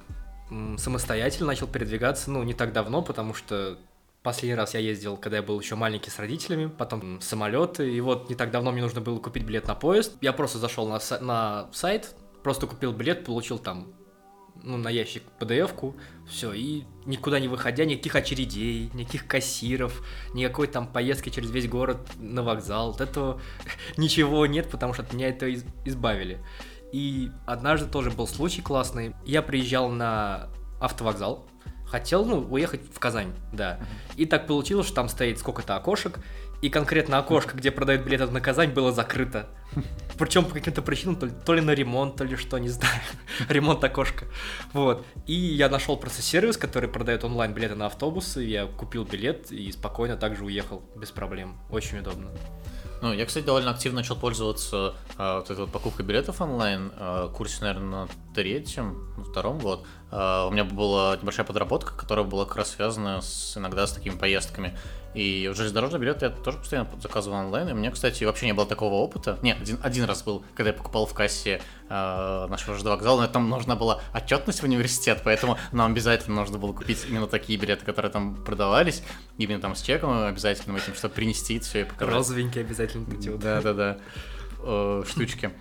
самостоятельно 0.78 1.48
начал 1.48 1.66
передвигаться, 1.66 2.30
ну, 2.30 2.44
не 2.44 2.54
так 2.54 2.72
давно, 2.72 3.02
потому 3.02 3.34
что 3.34 3.80
последний 4.26 4.56
раз 4.56 4.74
я 4.74 4.80
ездил, 4.80 5.18
когда 5.18 5.38
я 5.38 5.44
был 5.44 5.60
еще 5.60 5.76
маленький 5.76 6.10
с 6.10 6.18
родителями, 6.18 6.66
потом 6.66 7.22
самолеты, 7.22 7.90
и 7.90 8.02
вот 8.02 8.28
не 8.28 8.36
так 8.36 8.52
давно 8.52 8.72
мне 8.72 8.82
нужно 8.82 9.00
было 9.00 9.20
купить 9.20 9.44
билет 9.44 9.68
на 9.68 9.76
поезд. 9.76 10.18
Я 10.20 10.34
просто 10.34 10.58
зашел 10.58 10.90
на, 10.90 11.00
на 11.22 11.70
сайт, 11.72 12.16
просто 12.44 12.66
купил 12.66 12.92
билет, 12.92 13.24
получил 13.24 13.60
там 13.60 13.94
ну, 14.64 14.78
на 14.78 14.90
ящик 14.90 15.22
PDF-ку, 15.40 15.96
все, 16.28 16.54
и 16.54 16.86
никуда 17.06 17.40
не 17.40 17.48
выходя, 17.48 17.86
никаких 17.86 18.16
очередей, 18.16 18.90
никаких 18.96 19.28
кассиров, 19.28 20.04
никакой 20.34 20.68
там 20.68 20.88
поездки 20.88 21.30
через 21.30 21.52
весь 21.52 21.70
город 21.70 22.00
на 22.18 22.42
вокзал, 22.42 22.94
вот 22.94 23.02
этого 23.02 23.40
ничего 23.98 24.48
нет, 24.48 24.70
потому 24.72 24.94
что 24.94 25.04
от 25.04 25.14
меня 25.14 25.30
это 25.30 25.54
избавили. 25.86 26.40
И 26.92 27.30
однажды 27.46 27.88
тоже 27.88 28.10
был 28.10 28.28
случай 28.28 28.64
классный, 28.64 29.16
я 29.24 29.44
приезжал 29.44 29.90
на 29.92 30.50
автовокзал, 30.82 31.48
хотел, 31.88 32.26
ну, 32.26 32.40
уехать 32.50 32.82
в 32.94 33.00
Казань, 33.00 33.34
да, 33.52 33.80
и 34.16 34.26
так 34.26 34.48
получилось, 34.48 34.88
что 34.88 34.96
там 34.96 35.10
стоит 35.10 35.40
сколько-то 35.40 35.76
окошек, 35.76 36.20
и 36.62 36.70
конкретно 36.70 37.20
окошко, 37.20 37.56
где 37.56 37.70
продают 37.70 38.04
билеты 38.04 38.28
на 38.28 38.42
Казань, 38.42 38.72
было 38.72 38.92
закрыто. 38.92 39.50
Причем 40.18 40.46
по 40.46 40.54
каким-то 40.54 40.82
причинам, 40.82 41.16
то 41.16 41.26
ли, 41.26 41.32
то 41.46 41.54
ли 41.54 41.62
на 41.62 41.72
ремонт, 41.72 42.16
то 42.16 42.24
ли 42.24 42.36
что, 42.36 42.58
не 42.58 42.70
знаю. 42.70 43.00
ремонт 43.50 43.84
окошка. 43.84 44.26
Вот. 44.74 45.06
И 45.28 45.34
я 45.34 45.70
нашел 45.70 45.98
просто 45.98 46.22
сервис, 46.22 46.58
который 46.58 46.90
продает 46.90 47.24
онлайн 47.24 47.54
билеты 47.54 47.76
на 47.76 47.88
автобусы. 47.88 48.42
Я 48.44 48.66
купил 48.66 49.04
билет 49.04 49.52
и 49.52 49.72
спокойно 49.72 50.18
также 50.18 50.44
уехал 50.46 50.82
без 50.96 51.12
проблем. 51.12 51.58
Очень 51.70 52.00
удобно. 52.00 52.32
Ну, 53.02 53.14
я, 53.14 53.26
кстати, 53.26 53.46
довольно 53.46 53.72
активно 53.72 53.98
начал 53.98 54.16
пользоваться 54.16 54.96
э, 55.18 55.36
вот 55.36 55.50
этой 55.50 55.60
вот 55.60 55.72
покупкой 55.72 56.06
билетов 56.06 56.42
онлайн. 56.42 56.92
Э, 56.98 57.30
курсе, 57.32 57.58
наверное, 57.62 57.90
на 57.90 58.08
третьем, 58.34 59.14
на 59.18 59.24
втором 59.26 59.60
год. 59.60 59.86
Э, 60.12 60.48
у 60.48 60.52
меня 60.52 60.64
была 60.64 61.18
небольшая 61.18 61.46
подработка, 61.46 61.94
которая 61.94 62.26
была 62.26 62.46
как 62.46 62.58
раз 62.58 62.72
связана 62.72 63.22
с, 63.22 63.58
иногда 63.58 63.88
с 63.88 63.94
такими 63.94 64.16
поездками. 64.16 64.78
И 65.16 65.50
железнодорожный 65.56 66.00
билет 66.00 66.22
я 66.24 66.30
тоже 66.30 66.58
постоянно 66.58 66.90
заказывал 67.02 67.38
онлайн. 67.38 67.70
И 67.70 67.72
у 67.72 67.76
меня, 67.76 67.90
кстати, 67.90 68.26
вообще 68.26 68.48
не 68.48 68.54
было 68.54 68.66
такого 68.66 68.96
опыта. 68.96 69.40
Нет, 69.42 69.58
один, 69.62 69.80
один 69.82 70.04
раз 70.04 70.24
был, 70.24 70.44
когда 70.56 70.72
я 70.72 70.74
покупал 70.78 71.06
в 71.06 71.14
кассе 71.14 71.62
э, 71.90 72.48
нашего 72.50 72.78
ЖД 72.78 72.88
вокзала, 72.88 73.22
но 73.22 73.28
там 73.28 73.50
нужна 73.50 73.78
была 73.78 74.02
отчетность 74.14 74.60
в 74.60 74.64
университет, 74.66 75.22
поэтому 75.24 75.58
нам 75.72 75.92
обязательно 75.92 76.36
нужно 76.36 76.58
было 76.58 76.74
купить 76.74 77.06
именно 77.08 77.28
такие 77.28 77.58
билеты, 77.58 77.86
которые 77.86 78.12
там 78.12 78.36
продавались, 78.36 79.04
именно 79.38 79.62
там 79.62 79.76
с 79.76 79.82
чеком 79.82 80.26
обязательно 80.26 80.76
этим, 80.76 80.94
чтобы 80.96 81.14
принести 81.14 81.60
все 81.60 81.82
и 81.82 81.84
показать. 81.86 82.14
Розовенькие 82.14 82.66
обязательно 82.66 83.06
эти 83.14 83.30
вот. 83.30 83.40
Да-да-да, 83.40 83.98
э, 84.64 85.04
штучки. 85.08 85.52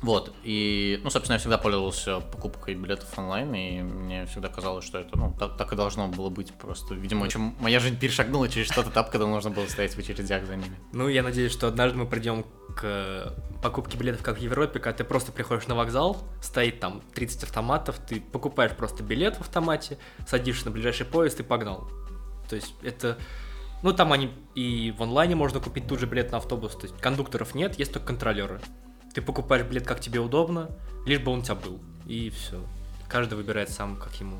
Вот, 0.00 0.32
и, 0.44 1.00
ну, 1.02 1.10
собственно, 1.10 1.34
я 1.34 1.38
всегда 1.40 1.58
пользовался 1.58 2.20
покупкой 2.20 2.76
билетов 2.76 3.18
онлайн, 3.18 3.52
и 3.54 3.82
мне 3.82 4.26
всегда 4.26 4.48
казалось, 4.48 4.84
что 4.84 4.98
это, 4.98 5.18
ну, 5.18 5.34
так, 5.36 5.56
так 5.56 5.72
и 5.72 5.76
должно 5.76 6.06
было 6.06 6.28
быть 6.28 6.54
просто. 6.54 6.94
Видимо, 6.94 7.28
чем 7.28 7.56
моя 7.58 7.80
жизнь 7.80 7.98
перешагнула 7.98 8.48
через 8.48 8.68
тот 8.68 8.86
этап, 8.86 9.10
когда 9.10 9.26
нужно 9.26 9.50
было 9.50 9.66
стоять 9.66 9.94
в 9.94 9.98
очередях 9.98 10.44
за 10.46 10.54
ними. 10.54 10.76
Ну, 10.92 11.08
я 11.08 11.24
надеюсь, 11.24 11.50
что 11.50 11.66
однажды 11.66 11.98
мы 11.98 12.06
придем 12.06 12.44
к 12.76 13.34
покупке 13.60 13.98
билетов, 13.98 14.22
как 14.22 14.38
в 14.38 14.40
Европе, 14.40 14.78
когда 14.78 14.98
ты 14.98 15.04
просто 15.04 15.32
приходишь 15.32 15.66
на 15.66 15.74
вокзал, 15.74 16.16
стоит 16.40 16.78
там 16.78 17.02
30 17.14 17.42
автоматов, 17.42 17.98
ты 17.98 18.20
покупаешь 18.20 18.72
просто 18.72 19.02
билет 19.02 19.36
в 19.36 19.40
автомате, 19.40 19.98
садишься 20.28 20.66
на 20.66 20.70
ближайший 20.70 21.06
поезд 21.06 21.40
и 21.40 21.42
погнал. 21.42 21.90
То 22.48 22.54
есть 22.54 22.72
это... 22.82 23.18
Ну, 23.82 23.92
там 23.92 24.12
они 24.12 24.32
и 24.54 24.94
в 24.96 25.02
онлайне 25.02 25.34
можно 25.34 25.58
купить 25.60 25.88
тут 25.88 25.98
же 25.98 26.06
билет 26.06 26.30
на 26.30 26.38
автобус, 26.38 26.74
то 26.76 26.86
есть 26.86 26.96
кондукторов 27.00 27.54
нет, 27.54 27.78
есть 27.78 27.92
только 27.92 28.08
контролеры. 28.08 28.60
Ты 29.18 29.22
покупаешь 29.22 29.66
билет, 29.66 29.84
как 29.84 29.98
тебе 29.98 30.20
удобно, 30.20 30.70
лишь 31.04 31.18
бы 31.18 31.32
он 31.32 31.40
у 31.40 31.42
тебя 31.42 31.56
был. 31.56 31.80
И 32.06 32.30
все. 32.30 32.64
Каждый 33.08 33.34
выбирает 33.34 33.68
сам, 33.68 33.96
как 33.96 34.14
ему 34.20 34.36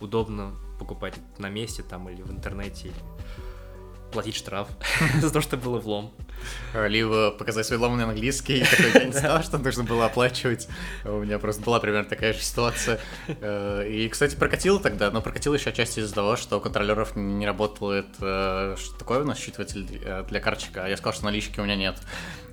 удобно 0.00 0.56
покупать 0.80 1.14
на 1.38 1.48
месте 1.48 1.84
там 1.84 2.08
или 2.08 2.22
в 2.22 2.30
интернете, 2.32 2.88
или 2.88 2.96
платить 4.10 4.34
штраф 4.34 4.66
за 5.20 5.32
то, 5.32 5.40
что 5.40 5.56
было 5.56 5.78
влом. 5.78 6.12
Либо 6.74 7.30
показать 7.30 7.64
свой 7.66 7.78
ломанный 7.78 8.06
английский, 8.06 8.64
такой, 8.64 8.90
я 8.92 9.04
не 9.04 9.12
знал, 9.12 9.40
что 9.44 9.58
нужно 9.58 9.84
было 9.84 10.06
оплачивать. 10.06 10.66
У 11.04 11.20
меня 11.20 11.38
просто 11.38 11.62
была 11.62 11.78
примерно 11.78 12.08
такая 12.08 12.32
же 12.32 12.40
ситуация. 12.40 12.98
Э, 13.28 13.88
и, 13.88 14.08
кстати, 14.08 14.34
прокатило 14.34 14.80
тогда, 14.80 15.12
но 15.12 15.22
прокатило 15.22 15.54
еще 15.54 15.70
отчасти 15.70 16.00
из-за 16.00 16.12
того, 16.12 16.34
что 16.34 16.56
у 16.56 16.60
контролеров 16.60 17.14
не 17.14 17.46
работает, 17.46 18.08
э, 18.20 18.74
такое 18.98 19.20
у 19.20 19.24
нас 19.24 19.38
считыватель 19.38 19.86
э, 20.02 20.24
для 20.28 20.40
карточка, 20.40 20.86
а 20.86 20.88
я 20.88 20.96
сказал, 20.96 21.12
что 21.12 21.24
налички 21.26 21.60
у 21.60 21.64
меня 21.64 21.76
нет. 21.76 22.00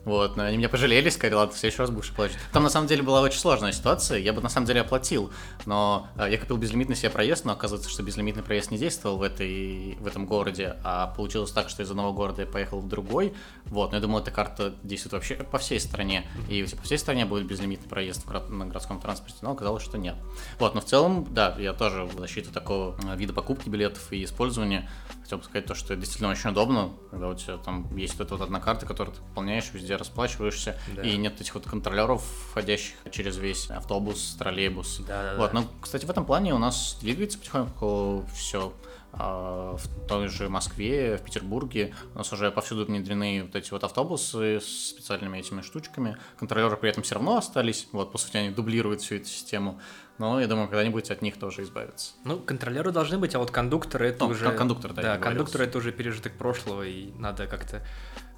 Вот, 0.05 0.37
но 0.37 0.43
они 0.43 0.57
меня 0.57 0.69
пожалели, 0.69 1.09
сказали, 1.09 1.33
ладно, 1.33 1.55
в 1.55 1.57
следующий 1.57 1.81
раз 1.81 1.89
будешь 1.89 2.11
оплачивать. 2.11 2.39
Там 2.53 2.63
на 2.63 2.69
самом 2.69 2.87
деле 2.87 3.01
была 3.01 3.21
очень 3.21 3.39
сложная 3.39 3.71
ситуация, 3.71 4.19
я 4.19 4.33
бы 4.33 4.41
на 4.41 4.49
самом 4.49 4.67
деле 4.67 4.81
оплатил, 4.81 5.31
но 5.65 6.07
э, 6.17 6.27
я 6.29 6.37
купил 6.37 6.57
безлимитный 6.57 6.95
себе 6.95 7.09
проезд, 7.09 7.43
но 7.43 7.53
оказывается, 7.53 7.89
что 7.89 8.03
безлимитный 8.03 8.43
проезд 8.43 8.69
не 8.69 8.77
действовал 8.77 9.17
в, 9.17 9.23
этой, 9.23 9.97
в 9.99 10.05
этом 10.05 10.27
городе, 10.27 10.77
а 10.83 11.07
получилось 11.07 11.51
так, 11.51 11.69
что 11.69 11.81
из 11.81 11.89
одного 11.89 12.13
города 12.13 12.43
я 12.43 12.47
поехал 12.47 12.79
в 12.79 12.87
другой, 12.87 13.33
вот, 13.65 13.91
но 13.91 13.97
я 13.97 14.01
думал, 14.01 14.19
эта 14.19 14.29
карта 14.29 14.75
действует 14.83 15.13
вообще 15.13 15.35
по 15.35 15.57
всей 15.57 15.79
стране, 15.79 16.27
и 16.49 16.63
по 16.63 16.83
всей 16.83 16.99
стране 16.99 17.25
будет 17.25 17.47
безлимитный 17.47 17.89
проезд 17.89 18.25
на 18.49 18.67
городском 18.67 19.01
транспорте, 19.01 19.39
но 19.41 19.51
оказалось, 19.51 19.83
что 19.83 19.97
нет. 19.97 20.15
Вот, 20.59 20.75
но 20.75 20.81
в 20.81 20.85
целом, 20.85 21.25
да, 21.31 21.55
я 21.57 21.73
тоже 21.73 22.03
в 22.03 22.19
защиту 22.19 22.51
такого 22.51 22.95
э, 23.03 23.17
вида 23.17 23.33
покупки 23.33 23.69
билетов 23.69 24.13
и 24.13 24.23
использования 24.23 24.87
хотел 25.23 25.39
бы 25.39 25.43
сказать 25.43 25.65
то, 25.65 25.73
что 25.73 25.93
это 25.93 26.01
действительно 26.01 26.29
очень 26.29 26.51
удобно, 26.51 26.91
когда 27.09 27.27
у 27.27 27.33
тебя 27.33 27.57
там 27.57 27.87
есть 27.97 28.13
вот 28.19 28.27
эта 28.27 28.35
вот 28.35 28.43
одна 28.43 28.59
карта, 28.59 28.85
которую 28.85 29.15
ты 29.15 29.21
пополняешь, 29.23 29.71
везде 29.73 29.94
расплачиваешься, 29.97 30.77
да. 30.95 31.01
и 31.01 31.17
нет 31.17 31.39
этих 31.41 31.55
вот 31.55 31.65
контролеров, 31.65 32.23
входящих 32.51 32.95
через 33.11 33.37
весь 33.37 33.69
автобус, 33.69 34.35
троллейбус. 34.37 35.01
Да, 35.07 35.31
да, 35.31 35.37
вот, 35.37 35.51
да. 35.51 35.61
но, 35.61 35.67
кстати, 35.81 36.05
в 36.05 36.09
этом 36.09 36.25
плане 36.25 36.53
у 36.53 36.57
нас 36.57 36.97
двигается 37.01 37.37
потихоньку 37.39 38.25
все 38.33 38.73
а, 39.17 39.77
в 39.77 40.07
той 40.07 40.27
же 40.27 40.49
Москве, 40.49 41.17
в 41.17 41.21
Петербурге 41.21 41.93
у 42.13 42.17
нас 42.17 42.33
уже 42.33 42.51
повсюду 42.51 42.85
внедрены 42.85 43.43
вот 43.43 43.55
эти 43.55 43.71
вот 43.71 43.83
автобусы 43.83 44.59
с 44.59 44.89
специальными 44.89 45.37
этими 45.37 45.61
штучками. 45.61 46.17
Контролеры 46.37 46.75
при 46.75 46.89
этом 46.89 47.03
все 47.03 47.15
равно 47.15 47.37
остались, 47.37 47.87
вот, 47.93 48.11
по 48.11 48.17
сути, 48.17 48.37
они 48.37 48.49
дублируют 48.49 49.01
всю 49.01 49.15
эту 49.15 49.27
систему. 49.27 49.79
Но 50.17 50.39
я 50.41 50.47
думаю, 50.47 50.67
когда-нибудь 50.67 51.11
от 51.11 51.21
них 51.21 51.37
тоже 51.37 51.63
избавиться. 51.63 52.13
Ну, 52.25 52.39
контролеры 52.39 52.91
должны 52.91 53.17
быть, 53.17 53.35
а 53.35 53.39
вот 53.39 53.51
кондукторы 53.51 54.09
это 54.09 54.25
ну, 54.25 54.31
уже... 54.31 54.51
Кондуктор, 54.51 54.93
да, 54.93 55.01
Да, 55.01 55.17
кондукторы 55.17 55.63
это 55.65 55.77
уже 55.77 55.93
пережиток 55.93 56.33
прошлого, 56.33 56.83
и 56.83 57.11
надо 57.17 57.47
как-то, 57.47 57.85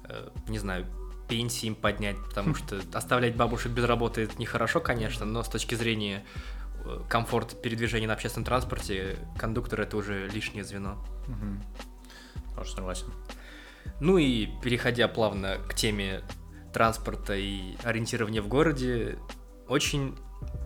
э, 0.04 0.28
не 0.48 0.60
знаю, 0.60 0.86
пенсии 1.28 1.66
им 1.66 1.74
поднять, 1.74 2.16
потому 2.26 2.54
что 2.54 2.80
оставлять 2.92 3.36
бабушек 3.36 3.72
без 3.72 3.84
работы 3.84 4.22
это 4.22 4.38
нехорошо, 4.38 4.80
конечно, 4.80 5.26
но 5.26 5.42
с 5.42 5.48
точки 5.48 5.74
зрения 5.74 6.24
э, 6.84 7.00
комфорта 7.08 7.54
передвижения 7.54 8.06
на 8.06 8.14
общественном 8.14 8.46
транспорте, 8.46 9.16
кондуктор 9.38 9.80
это 9.80 9.96
уже 9.96 10.28
лишнее 10.28 10.64
звено. 10.64 11.04
Угу. 11.26 12.56
Тоже 12.56 12.72
согласен. 12.72 13.12
Ну 14.00 14.18
и 14.18 14.48
переходя 14.62 15.08
плавно 15.08 15.58
к 15.68 15.74
теме 15.74 16.22
транспорта 16.72 17.34
и 17.34 17.76
ориентирования 17.82 18.42
в 18.42 18.48
городе, 18.48 19.18
очень 19.68 20.16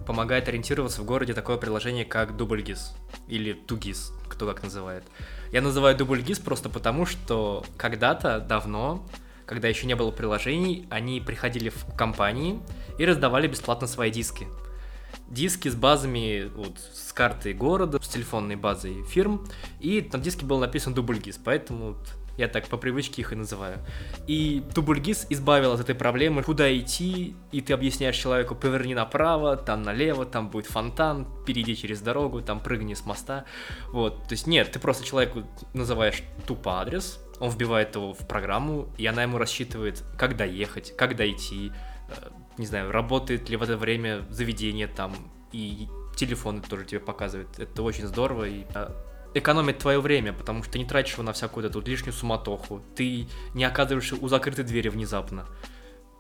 помогает 0.07 0.49
ориентироваться 0.49 1.02
в 1.02 1.04
городе 1.04 1.35
такое 1.35 1.57
приложение, 1.57 2.04
как 2.04 2.37
Дубльгиз 2.37 2.95
или 3.28 3.52
Тугиз, 3.52 4.12
кто 4.28 4.47
как 4.47 4.62
называет. 4.62 5.04
Я 5.52 5.62
называю 5.62 5.97
Дубльгиз 5.97 6.38
просто 6.38 6.69
потому, 6.69 7.07
что 7.07 7.64
когда-то 7.76 8.40
давно, 8.40 9.07
когда 9.52 9.68
еще 9.68 9.87
не 9.87 9.94
было 9.94 10.11
приложений, 10.11 10.87
они 10.88 11.21
приходили 11.21 11.68
в 11.68 11.94
компании 11.94 12.59
и 12.99 13.04
раздавали 13.04 13.47
бесплатно 13.47 13.87
свои 13.87 14.11
диски. 14.11 14.49
Диски 15.28 15.68
с 15.68 15.75
базами, 15.75 16.50
вот, 16.54 16.78
с 16.94 17.12
картой 17.12 17.52
города, 17.52 18.00
с 18.00 18.09
телефонной 18.09 18.56
базой 18.56 19.04
фирм, 19.04 19.47
и 19.78 20.09
на 20.11 20.18
диске 20.18 20.47
был 20.47 20.59
написан 20.59 20.94
Дубльгиз, 20.94 21.38
поэтому 21.44 21.99
я 22.38 22.49
так 22.49 22.66
по 22.68 22.78
привычке 22.78 23.21
их 23.21 23.32
и 23.32 23.37
называю. 23.37 23.78
И 24.26 24.64
Тубульгиз 24.75 25.26
избавил 25.28 25.73
от 25.73 25.80
этой 25.80 25.94
проблемы, 25.94 26.42
куда 26.42 26.75
идти, 26.75 27.37
и 27.50 27.61
ты 27.61 27.75
объясняешь 27.75 28.16
человеку, 28.16 28.54
поверни 28.54 28.94
направо, 28.94 29.56
там 29.56 29.82
налево, 29.82 30.25
там 30.25 30.49
будет 30.49 30.66
фонтан, 30.66 31.26
перейди 31.44 31.76
через 31.76 32.00
дорогу, 32.00 32.40
там 32.40 32.61
прыгни 32.61 32.94
с 32.94 33.04
моста. 33.04 33.44
Вот, 33.88 34.28
то 34.28 34.32
есть 34.32 34.47
нет, 34.47 34.73
ты 34.73 34.78
просто 34.78 35.04
человеку 35.04 35.42
называешь 35.75 36.23
тупо 36.47 36.80
адрес, 36.80 37.21
он 37.42 37.50
вбивает 37.50 37.96
его 37.96 38.14
в 38.14 38.28
программу, 38.28 38.88
и 38.96 39.04
она 39.04 39.25
ему 39.25 39.37
рассчитывает, 39.37 40.04
как 40.16 40.37
доехать, 40.37 40.96
как 40.96 41.16
дойти, 41.16 41.72
э, 42.08 42.28
не 42.56 42.66
знаю, 42.66 42.92
работает 42.92 43.50
ли 43.50 43.56
в 43.56 43.64
это 43.64 43.76
время 43.76 44.25
заведение 44.30 44.87
там, 44.87 45.12
и 45.50 45.88
телефон 46.14 46.62
тоже 46.62 46.84
тебе 46.84 47.00
показывает. 47.00 47.49
Это 47.58 47.82
очень 47.82 48.06
здорово, 48.06 48.44
и 48.44 48.64
э, 48.72 48.90
экономит 49.34 49.78
твое 49.78 50.00
время, 50.00 50.32
потому 50.32 50.62
что 50.62 50.75
ты 50.75 50.78
не 50.78 50.84
тратишь 50.84 51.14
его 51.14 51.25
на 51.25 51.32
всякую 51.32 51.66
эту 51.66 51.80
лишнюю 51.80 52.12
суматоху, 52.12 52.80
ты 52.94 53.26
не 53.54 53.64
оказываешься 53.64 54.14
у 54.14 54.28
закрытой 54.28 54.64
двери 54.64 54.88
внезапно. 54.88 55.49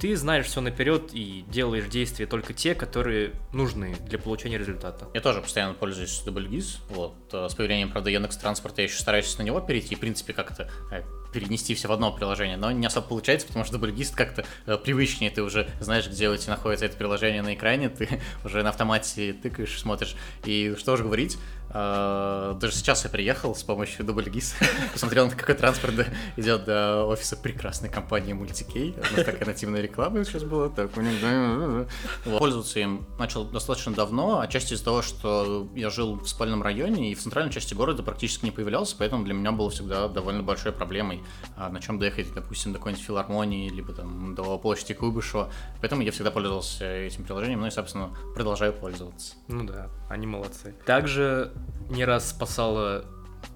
Ты 0.02 0.16
знаешь 0.16 0.46
все 0.46 0.60
наперед 0.60 1.10
и 1.12 1.44
делаешь 1.46 1.86
действия 1.86 2.26
только 2.26 2.52
те, 2.52 2.74
которые 2.74 3.34
нужны 3.52 3.94
для 4.08 4.18
получения 4.18 4.58
результата. 4.58 5.08
Я 5.14 5.20
тоже 5.20 5.40
постоянно 5.40 5.74
пользуюсь 5.74 6.24
DoubleGIS. 6.26 6.78
Вот. 6.88 7.14
Э, 7.32 7.46
с 7.48 7.54
появлением, 7.54 7.88
правда, 7.88 8.10
Яндекс 8.10 8.36
Транспорта 8.36 8.82
я 8.82 8.88
еще 8.88 8.98
стараюсь 8.98 9.38
на 9.38 9.44
него 9.44 9.60
перейти. 9.60 9.94
В 9.94 10.00
принципе, 10.00 10.32
как-то 10.32 10.68
э, 10.90 11.04
перенести 11.32 11.76
все 11.76 11.86
в 11.86 11.92
одно 11.92 12.12
приложение, 12.12 12.56
но 12.56 12.72
не 12.72 12.84
особо 12.84 13.06
получается, 13.06 13.46
потому 13.46 13.64
что 13.64 13.78
дубльгист 13.78 14.16
как-то 14.16 14.44
э, 14.66 14.76
привычнее, 14.76 15.30
ты 15.30 15.40
уже 15.40 15.68
знаешь, 15.78 16.08
где 16.08 16.28
у 16.28 16.36
тебя 16.36 16.54
находится 16.54 16.86
это 16.86 16.96
приложение 16.96 17.42
на 17.42 17.54
экране, 17.54 17.88
ты 17.88 18.20
уже 18.44 18.64
на 18.64 18.70
автомате 18.70 19.32
тыкаешь, 19.32 19.78
смотришь, 19.78 20.16
и 20.44 20.74
что 20.78 20.96
же 20.96 21.04
говорить, 21.04 21.38
даже 21.72 22.72
сейчас 22.72 23.04
я 23.04 23.10
приехал 23.10 23.54
с 23.54 23.62
помощью 23.62 24.04
дубльгиз, 24.04 24.54
посмотрел, 24.92 25.30
какой 25.30 25.54
транспорт 25.54 26.06
идет 26.36 26.64
до 26.64 27.04
офиса 27.04 27.36
прекрасной 27.36 27.88
компании 27.88 28.34
Multicay, 28.34 28.94
у 28.98 29.16
нас 29.16 29.24
такая 29.24 29.46
нативная 29.46 29.80
реклама 29.80 30.24
сейчас 30.24 30.44
была, 30.44 30.68
так, 30.68 30.90
пользоваться 32.24 32.80
им 32.80 33.06
начал 33.18 33.44
достаточно 33.44 33.92
давно, 33.92 34.40
отчасти 34.40 34.74
из-за 34.74 34.84
того, 34.84 35.02
что 35.02 35.68
я 35.74 35.90
жил 35.90 36.16
в 36.16 36.28
спальном 36.28 36.62
районе 36.62 37.12
и 37.12 37.14
в 37.14 37.20
центральной 37.20 37.52
части 37.52 37.74
города 37.74 38.02
практически 38.02 38.44
не 38.44 38.50
появлялся, 38.50 38.96
поэтому 38.98 39.24
для 39.24 39.34
меня 39.34 39.52
было 39.52 39.70
всегда 39.70 40.08
довольно 40.08 40.42
большой 40.42 40.72
проблемой 40.72 41.22
а 41.56 41.68
на 41.68 41.80
чем 41.80 41.98
доехать, 41.98 42.32
допустим, 42.34 42.72
до 42.72 42.78
какой-нибудь 42.78 43.04
филармонии, 43.04 43.68
либо 43.68 43.92
там 43.92 44.34
до 44.34 44.58
площади 44.58 44.94
Куйбышева. 44.94 45.50
Поэтому 45.80 46.02
я 46.02 46.12
всегда 46.12 46.30
пользовался 46.30 46.84
этим 46.84 47.24
приложением, 47.24 47.60
ну 47.60 47.66
и, 47.66 47.70
собственно, 47.70 48.10
продолжаю 48.34 48.72
пользоваться. 48.72 49.34
Ну 49.48 49.64
да, 49.64 49.88
они 50.08 50.26
молодцы. 50.26 50.74
Также 50.86 51.52
не 51.90 52.04
раз 52.04 52.30
спасало 52.30 53.04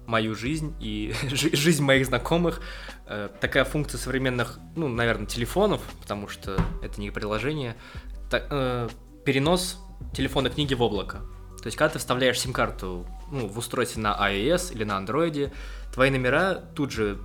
мою 0.05 0.35
жизнь 0.35 0.73
и 0.79 1.13
жизнь 1.31 1.83
моих 1.83 2.05
знакомых. 2.05 2.61
Э, 3.05 3.29
такая 3.39 3.65
функция 3.65 3.97
современных, 3.97 4.59
ну, 4.75 4.87
наверное, 4.87 5.27
телефонов, 5.27 5.81
потому 6.01 6.27
что 6.27 6.57
это 6.81 6.99
не 6.99 7.11
приложение, 7.11 7.75
э, 8.31 8.89
перенос 9.25 9.79
телефона 10.13 10.49
книги 10.49 10.73
в 10.73 10.81
облако. 10.81 11.17
То 11.61 11.65
есть, 11.65 11.77
когда 11.77 11.93
ты 11.93 11.99
вставляешь 11.99 12.39
сим-карту 12.39 13.05
ну, 13.31 13.47
в 13.47 13.57
устройстве 13.57 14.01
на 14.01 14.15
iOS 14.31 14.73
или 14.73 14.83
на 14.83 14.93
Android, 15.01 15.51
твои 15.93 16.09
номера 16.09 16.55
тут 16.75 16.91
же 16.91 17.19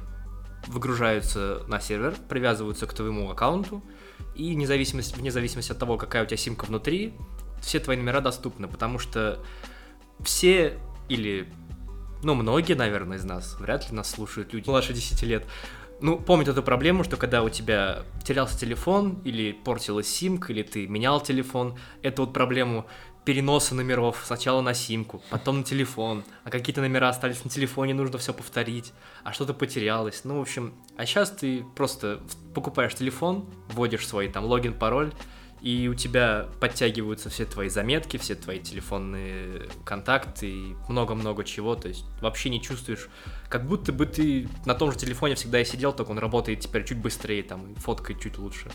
выгружаются 0.66 1.62
на 1.68 1.80
сервер, 1.80 2.14
привязываются 2.28 2.86
к 2.86 2.94
твоему 2.94 3.30
аккаунту, 3.30 3.82
и 4.34 4.54
вне 4.54 4.66
зависимости, 4.66 5.14
вне 5.14 5.30
зависимости 5.30 5.72
от 5.72 5.78
того, 5.78 5.98
какая 5.98 6.22
у 6.22 6.26
тебя 6.26 6.36
симка 6.36 6.64
внутри, 6.64 7.14
все 7.60 7.78
твои 7.78 7.96
номера 7.96 8.20
доступны, 8.20 8.68
потому 8.68 8.98
что 8.98 9.38
все 10.24 10.78
или, 11.08 11.48
ну, 12.22 12.34
многие, 12.34 12.74
наверное, 12.74 13.18
из 13.18 13.24
нас, 13.24 13.56
вряд 13.58 13.90
ли 13.90 13.96
нас 13.96 14.10
слушают 14.10 14.52
люди 14.52 14.68
младше 14.68 14.92
10 14.92 15.22
лет, 15.22 15.46
ну, 16.00 16.18
помнят 16.18 16.48
эту 16.48 16.62
проблему, 16.62 17.04
что 17.04 17.16
когда 17.16 17.42
у 17.42 17.48
тебя 17.48 18.02
терялся 18.24 18.58
телефон, 18.58 19.20
или 19.24 19.52
портилась 19.52 20.08
симка, 20.08 20.52
или 20.52 20.62
ты 20.62 20.88
менял 20.88 21.20
телефон, 21.20 21.78
эту 22.02 22.24
вот 22.24 22.32
проблему 22.32 22.86
переноса 23.24 23.74
номеров 23.74 24.20
сначала 24.24 24.62
на 24.62 24.74
симку, 24.74 25.22
потом 25.30 25.58
на 25.58 25.64
телефон, 25.64 26.24
а 26.42 26.50
какие-то 26.50 26.80
номера 26.80 27.08
остались 27.08 27.44
на 27.44 27.50
телефоне, 27.50 27.94
нужно 27.94 28.18
все 28.18 28.34
повторить, 28.34 28.92
а 29.22 29.32
что-то 29.32 29.54
потерялось. 29.54 30.22
Ну, 30.24 30.38
в 30.38 30.40
общем, 30.40 30.74
а 30.96 31.06
сейчас 31.06 31.30
ты 31.30 31.64
просто 31.76 32.20
покупаешь 32.52 32.94
телефон, 32.94 33.48
вводишь 33.68 34.06
свой 34.06 34.28
там 34.28 34.44
логин, 34.44 34.74
пароль, 34.74 35.12
и 35.62 35.86
у 35.86 35.94
тебя 35.94 36.48
подтягиваются 36.58 37.30
все 37.30 37.44
твои 37.44 37.68
заметки, 37.68 38.16
все 38.16 38.34
твои 38.34 38.58
телефонные 38.58 39.68
контакты 39.84 40.50
и 40.50 40.74
много-много 40.88 41.44
чего, 41.44 41.76
то 41.76 41.86
есть 41.86 42.04
вообще 42.20 42.50
не 42.50 42.60
чувствуешь, 42.60 43.08
как 43.48 43.66
будто 43.66 43.92
бы 43.92 44.06
ты 44.06 44.48
на 44.66 44.74
том 44.74 44.90
же 44.90 44.98
телефоне 44.98 45.36
всегда 45.36 45.60
и 45.60 45.64
сидел, 45.64 45.92
только 45.92 46.10
он 46.10 46.18
работает 46.18 46.60
теперь 46.60 46.84
чуть 46.84 46.98
быстрее, 46.98 47.44
там, 47.44 47.72
и 47.72 47.74
фоткает 47.78 48.20
чуть 48.20 48.38
лучше. 48.38 48.70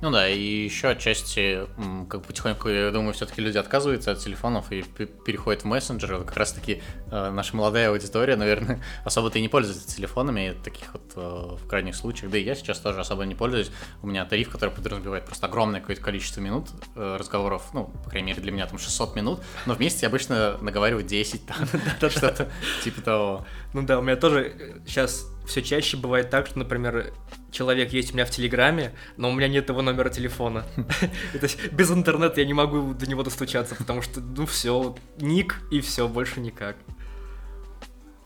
Ну 0.00 0.10
да, 0.10 0.28
и 0.28 0.64
еще 0.64 0.88
отчасти, 0.88 1.66
как 2.10 2.26
потихоньку, 2.26 2.68
я 2.68 2.90
думаю, 2.90 3.14
все-таки 3.14 3.40
люди 3.40 3.56
отказываются 3.56 4.10
от 4.10 4.18
телефонов 4.18 4.70
и 4.70 4.82
переходят 4.82 5.62
в 5.62 5.64
мессенджеры. 5.64 6.18
Вот 6.18 6.26
как 6.26 6.36
раз-таки 6.36 6.82
э, 7.10 7.30
наша 7.30 7.56
молодая 7.56 7.88
аудитория, 7.88 8.36
наверное, 8.36 8.82
особо-то 9.04 9.38
и 9.38 9.42
не 9.42 9.48
пользуется 9.48 9.88
телефонами, 9.88 10.54
таких 10.62 10.92
вот 10.92 11.12
э, 11.16 11.56
в 11.56 11.66
крайних 11.66 11.94
случаях. 11.96 12.30
Да 12.30 12.36
и 12.36 12.42
я 12.42 12.54
сейчас 12.54 12.80
тоже 12.80 13.00
особо 13.00 13.24
не 13.24 13.34
пользуюсь. 13.34 13.70
У 14.02 14.06
меня 14.06 14.26
тариф, 14.26 14.50
который 14.50 14.70
подразумевает 14.70 15.24
просто 15.24 15.46
огромное 15.46 15.80
какое-то 15.80 16.02
количество 16.02 16.40
минут 16.40 16.68
э, 16.96 17.16
разговоров, 17.18 17.70
ну, 17.72 17.86
по 18.04 18.10
крайней 18.10 18.28
мере, 18.28 18.42
для 18.42 18.52
меня 18.52 18.66
там 18.66 18.78
600 18.78 19.16
минут, 19.16 19.40
но 19.64 19.74
вместе 19.74 20.00
я 20.02 20.08
обычно 20.08 20.58
наговариваю 20.60 21.04
10, 21.04 21.46
там, 22.00 22.10
что-то 22.10 22.50
типа 22.82 23.00
того. 23.00 23.46
Ну 23.72 23.82
да, 23.82 23.98
у 23.98 24.02
меня 24.02 24.16
тоже 24.16 24.82
сейчас 24.86 25.33
все 25.46 25.62
чаще 25.62 25.96
бывает 25.96 26.30
так, 26.30 26.46
что, 26.46 26.58
например, 26.58 27.12
человек 27.50 27.92
есть 27.92 28.12
у 28.12 28.14
меня 28.14 28.24
в 28.24 28.30
Телеграме, 28.30 28.94
но 29.16 29.30
у 29.30 29.32
меня 29.32 29.48
нет 29.48 29.68
его 29.68 29.82
номера 29.82 30.08
телефона. 30.08 30.64
То 31.32 31.38
есть 31.42 31.72
без 31.72 31.90
интернета 31.90 32.40
я 32.40 32.46
не 32.46 32.54
могу 32.54 32.94
до 32.94 33.06
него 33.06 33.22
достучаться, 33.22 33.74
потому 33.74 34.02
что, 34.02 34.20
ну 34.20 34.46
все, 34.46 34.96
ник 35.18 35.60
и 35.70 35.80
все, 35.80 36.08
больше 36.08 36.40
никак. 36.40 36.76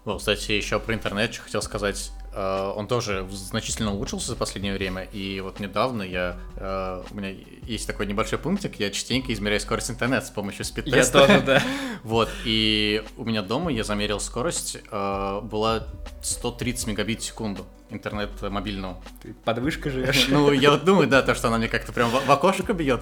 Ну, 0.04 0.18
кстати, 0.18 0.52
еще 0.52 0.80
про 0.80 0.94
интернет 0.94 1.34
что 1.34 1.42
хотел 1.42 1.62
сказать. 1.62 2.12
Э, 2.38 2.72
он 2.76 2.86
тоже 2.86 3.26
значительно 3.32 3.92
улучшился 3.92 4.28
за 4.28 4.36
последнее 4.36 4.72
время, 4.72 5.02
и 5.02 5.40
вот 5.40 5.58
недавно 5.58 6.04
я, 6.04 6.36
э, 6.54 7.02
у 7.10 7.14
меня 7.16 7.34
есть 7.66 7.88
такой 7.88 8.06
небольшой 8.06 8.38
пунктик, 8.38 8.78
я 8.78 8.90
частенько 8.90 9.32
измеряю 9.32 9.60
скорость 9.60 9.90
интернета 9.90 10.26
с 10.26 10.30
помощью 10.30 10.64
спид-теста. 10.64 11.18
Я 11.18 11.26
тоже, 11.26 11.40
да. 11.40 11.62
Вот, 12.04 12.28
и 12.44 13.02
у 13.16 13.24
меня 13.24 13.42
дома 13.42 13.72
я 13.72 13.82
замерил 13.82 14.20
скорость, 14.20 14.78
э, 14.88 15.40
была 15.42 15.88
130 16.22 16.86
мегабит 16.86 17.22
в 17.22 17.24
секунду 17.24 17.66
интернет 17.90 18.30
мобильного. 18.42 19.02
Ты 19.22 19.34
под 19.34 19.58
вышкой 19.58 19.92
живешь? 19.92 20.28
Ну, 20.28 20.52
я 20.52 20.70
вот 20.70 20.84
думаю, 20.84 21.08
да, 21.08 21.22
то, 21.22 21.34
что 21.34 21.48
она 21.48 21.58
мне 21.58 21.68
как-то 21.68 21.92
прям 21.92 22.10
в, 22.10 22.30
окошко 22.30 22.72
бьет. 22.72 23.00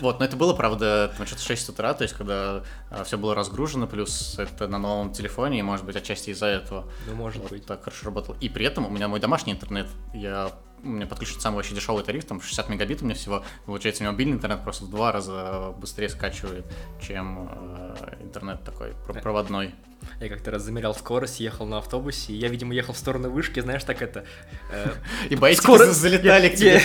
Вот, 0.00 0.18
но 0.18 0.24
это 0.24 0.36
было, 0.36 0.54
правда, 0.54 1.12
там 1.16 1.26
что-то 1.26 1.42
6 1.42 1.70
утра, 1.70 1.94
то 1.94 2.02
есть, 2.02 2.14
когда 2.14 2.62
а, 2.90 3.04
все 3.04 3.18
было 3.18 3.34
разгружено, 3.34 3.86
плюс 3.86 4.38
это 4.38 4.68
на 4.68 4.78
новом 4.78 5.12
телефоне, 5.12 5.60
и, 5.60 5.62
может 5.62 5.84
быть, 5.84 5.96
отчасти 5.96 6.30
из-за 6.30 6.46
этого. 6.46 6.84
Ну, 7.06 7.14
может 7.14 7.48
быть. 7.48 7.66
Так 7.66 7.84
хорошо 7.84 8.06
работало. 8.06 8.36
И 8.40 8.48
при 8.48 8.66
этом 8.66 8.86
у 8.86 8.90
меня 8.90 9.08
мой 9.08 9.20
домашний 9.20 9.52
интернет, 9.52 9.88
я 10.14 10.52
у 10.82 10.88
меня 10.88 11.06
подключен 11.06 11.40
самый 11.40 11.56
вообще 11.56 11.74
дешевый 11.74 12.04
тариф, 12.04 12.24
там 12.24 12.40
60 12.40 12.68
мегабит 12.68 13.02
у 13.02 13.04
меня 13.04 13.14
всего. 13.14 13.44
Получается, 13.66 14.02
у 14.02 14.04
меня 14.04 14.12
мобильный 14.12 14.34
интернет 14.34 14.62
просто 14.62 14.84
в 14.84 14.90
два 14.90 15.12
раза 15.12 15.74
быстрее 15.78 16.08
скачивает, 16.08 16.66
чем 17.00 17.48
э, 17.50 18.16
интернет 18.20 18.62
такой 18.62 18.94
проводной. 19.22 19.74
Я 20.20 20.28
как-то 20.28 20.50
раз 20.50 20.62
замерял 20.62 20.94
скорость, 20.94 21.40
ехал 21.40 21.66
на 21.66 21.78
автобусе, 21.78 22.32
и 22.32 22.36
я, 22.36 22.48
видимо, 22.48 22.74
ехал 22.74 22.92
в 22.92 22.98
сторону 22.98 23.30
вышки, 23.30 23.60
знаешь, 23.60 23.84
так 23.84 24.02
это... 24.02 24.24
Э, 24.72 24.92
и 25.30 25.36
боитесь, 25.36 25.62
скорость 25.62 26.00
залетали 26.00 26.48
к 26.48 26.56
тебе 26.56 26.78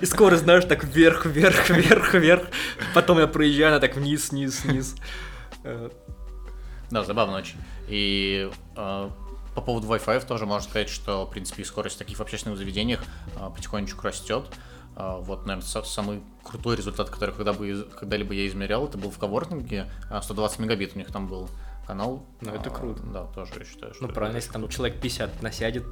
И 0.00 0.06
скорость, 0.06 0.42
знаешь, 0.42 0.64
так 0.64 0.84
вверх, 0.84 1.26
вверх, 1.26 1.70
вверх, 1.70 2.14
вверх. 2.14 2.42
Потом 2.94 3.18
я 3.18 3.26
проезжаю, 3.26 3.68
она 3.68 3.80
так 3.80 3.96
вниз, 3.96 4.30
вниз, 4.30 4.64
вниз. 4.64 4.96
Э. 5.62 5.90
Да, 6.90 7.04
забавно 7.04 7.36
очень. 7.36 7.58
И 7.88 8.50
э, 8.76 9.10
по 9.54 9.60
поводу 9.60 9.86
Wi-Fi 9.86 10.26
тоже 10.26 10.46
можно 10.46 10.68
сказать, 10.68 10.88
что, 10.88 11.26
в 11.26 11.30
принципе, 11.30 11.64
скорость 11.64 11.98
таких 11.98 12.18
в 12.18 12.20
общественных 12.20 12.58
заведениях 12.58 13.00
потихонечку 13.54 14.02
растет. 14.06 14.46
Вот, 14.96 15.44
наверное, 15.44 15.82
самый 15.82 16.22
крутой 16.44 16.76
результат, 16.76 17.10
который 17.10 17.34
когда 17.34 17.52
бы, 17.52 17.88
когда-либо 17.98 18.32
я 18.32 18.46
измерял, 18.46 18.86
это 18.86 18.96
был 18.96 19.10
в 19.10 19.18
коворкинге, 19.18 19.90
120 20.22 20.60
мегабит 20.60 20.92
у 20.94 20.98
них 20.98 21.08
там 21.08 21.26
был 21.26 21.48
канал. 21.86 22.26
Ну, 22.40 22.52
это 22.52 22.70
а, 22.70 22.72
круто. 22.72 23.02
Да, 23.02 23.24
тоже 23.26 23.52
я 23.58 23.64
считаю, 23.64 23.94
что... 23.94 24.06
Ну, 24.06 24.12
правильно, 24.12 24.36
если 24.36 24.52
там 24.52 24.68
человек 24.68 25.00
50 25.00 25.42
насядет, 25.42 25.84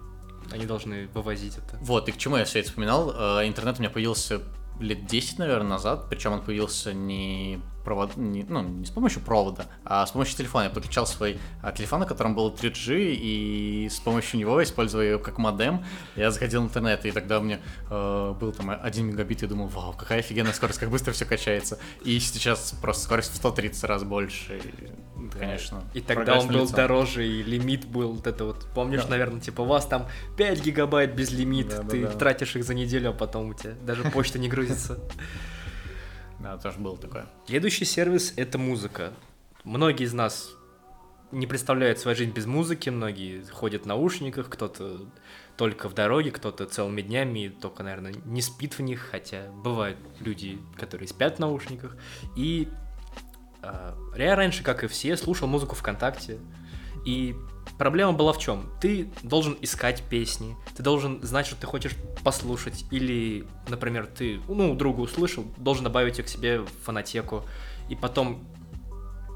они 0.51 0.67
должны 0.67 1.09
вывозить 1.09 1.59
это. 1.59 1.79
Вот, 1.81 2.09
и 2.09 2.13
к 2.13 2.17
чему 2.17 2.37
я 2.37 2.45
все 2.45 2.61
это 2.61 2.69
вспоминал? 2.69 3.13
Э, 3.15 3.47
интернет 3.47 3.77
у 3.79 3.81
меня 3.81 3.91
появился 3.91 4.43
лет 4.81 5.07
10, 5.07 5.39
наверное, 5.39 5.71
назад, 5.71 6.07
причем 6.09 6.33
он 6.33 6.43
появился 6.43 6.93
не 6.93 7.61
провод, 7.85 8.17
не, 8.17 8.45
ну, 8.45 8.63
не 8.63 8.87
с 8.87 8.91
помощью 8.91 9.23
провода, 9.23 9.67
а 9.85 10.07
с 10.07 10.13
помощью 10.13 10.37
телефона. 10.37 10.65
Я 10.65 10.71
подключал 10.71 11.07
свой 11.07 11.39
а, 11.63 11.73
телефон, 11.73 12.01
на 12.01 12.07
котором 12.07 12.35
был 12.35 12.53
3G, 12.53 13.15
и 13.15 13.89
с 13.91 13.99
помощью 14.01 14.41
него, 14.41 14.63
используя 14.63 15.11
его 15.11 15.19
как 15.19 15.39
модем, 15.39 15.85
я 16.17 16.31
заходил 16.31 16.63
в 16.63 16.65
интернет, 16.67 17.05
и 17.05 17.11
тогда 17.11 17.39
у 17.39 17.43
меня 17.43 17.61
э, 17.91 18.35
был 18.39 18.53
там 18.53 18.71
1 18.71 19.07
мегабит, 19.07 19.43
и 19.43 19.47
думал, 19.47 19.69
вау, 19.69 19.93
какая 19.93 20.21
офигенная 20.21 20.53
скорость, 20.53 20.79
как 20.79 20.91
быстро 20.91 21.13
все 21.13 21.25
качается. 21.25 21.79
И 22.05 22.19
сейчас 22.21 22.75
просто 22.81 23.05
скорость 23.05 23.33
в 23.33 23.37
130 23.37 23.85
раз 23.85 24.05
больше. 24.05 24.59
И, 24.59 24.87
да. 25.17 25.39
конечно. 25.39 25.85
И 25.95 26.01
тогда 26.01 26.39
он 26.39 26.49
был 26.49 26.63
лицом. 26.63 26.77
дороже, 26.77 27.27
и 27.27 27.43
лимит 27.43 27.87
был 27.87 28.13
вот 28.13 28.27
это 28.27 28.45
вот, 28.45 28.67
помнишь, 28.75 29.05
да. 29.05 29.11
наверное, 29.11 29.41
типа 29.41 29.63
у 29.63 29.67
вас 29.67 29.87
там 29.87 30.07
5 30.37 30.65
гигабайт 30.65 31.15
без 31.15 31.31
лимита, 31.31 31.83
да, 31.83 31.89
ты 31.89 32.03
да, 32.03 32.09
да. 32.09 32.19
тратишь 32.19 32.57
их 32.57 32.65
за 32.65 32.75
неделю, 32.75 33.11
а 33.11 33.13
потом 33.13 33.51
у 33.51 33.55
тебя 33.55 33.75
даже 33.83 34.03
почта 34.11 34.39
не 34.39 34.49
грузится. 34.49 34.99
Да, 36.43 36.59
тоже 36.59 36.79
было 36.79 36.97
такое. 36.97 37.27
Следующий 37.47 37.85
сервис— 37.85 38.35
это 38.37 38.59
музыка. 38.59 39.13
Многие 39.65 40.05
из 40.05 40.13
нас 40.13 40.51
не 41.31 41.47
представляют 41.47 41.99
свою 41.99 42.17
жизнь 42.17 42.33
без 42.33 42.47
музыки, 42.47 42.91
многие 42.91 43.43
ходят 43.45 43.85
в 43.85 43.87
наушниках, 43.87 44.51
кто-то 44.51 45.07
только 45.57 45.89
в 45.89 45.95
дороге, 45.95 46.31
кто-то 46.31 46.67
целыми 46.67 47.01
днями, 47.01 47.49
только, 47.49 47.83
наверное, 47.83 48.15
не 48.25 48.43
спит 48.43 48.75
в 48.75 48.83
них, 48.83 49.09
хотя 49.11 49.51
бывают 49.53 49.99
люди, 50.21 50.59
которые 50.77 51.09
спят 51.09 51.37
в 51.37 51.39
наушниках. 51.39 51.97
И 52.37 52.69
э, 53.63 53.95
я 54.17 54.37
раньше, 54.37 54.63
как 54.63 54.85
и 54.85 54.89
все, 54.89 55.17
слушал 55.17 55.47
музыку 55.47 55.75
ВКонтакте, 55.77 56.39
и 57.07 57.35
проблема 57.79 58.13
была 58.13 58.33
в 58.33 58.39
чем? 58.39 58.71
Ты 58.81 59.09
должен 59.23 59.57
искать 59.61 60.03
песни, 60.03 60.57
ты 60.77 60.83
должен 60.83 61.23
знать, 61.23 61.47
что 61.47 61.57
ты 61.57 61.67
хочешь 61.67 61.97
послушать, 62.23 62.85
или, 62.91 63.47
например, 63.69 64.07
ты, 64.07 64.41
ну, 64.49 64.75
друга 64.75 65.01
услышал, 65.01 65.45
должен 65.57 65.85
добавить 65.85 66.19
их 66.19 66.27
к 66.27 66.29
себе 66.29 66.61
в 66.61 66.69
фонотеку, 66.85 67.45
и 67.89 67.97
потом, 67.97 68.45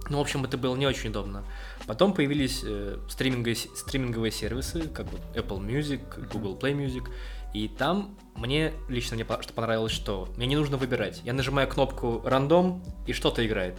ну, 0.08 0.18
в 0.18 0.20
общем, 0.20 0.44
это 0.44 0.56
было 0.56 0.76
не 0.76 0.86
очень 0.86 1.10
удобно. 1.10 1.44
Потом 1.86 2.14
появились 2.14 2.62
э, 2.64 2.98
стриминговые, 3.08 3.56
стриминговые 3.56 4.32
сервисы, 4.32 4.88
как 4.88 5.06
вот 5.10 5.20
Apple 5.34 5.64
Music, 5.64 6.28
Google 6.32 6.56
Play 6.56 6.74
Music, 6.74 7.08
и 7.54 7.68
там 7.68 8.16
мне 8.34 8.72
лично 8.88 9.16
мне 9.16 9.24
что 9.24 9.52
понравилось, 9.54 9.92
что 9.92 10.28
мне 10.36 10.46
не 10.46 10.56
нужно 10.56 10.76
выбирать. 10.76 11.22
Я 11.24 11.32
нажимаю 11.32 11.66
кнопку 11.68 12.20
рандом, 12.24 12.82
и 13.06 13.12
что-то 13.12 13.46
играет. 13.46 13.76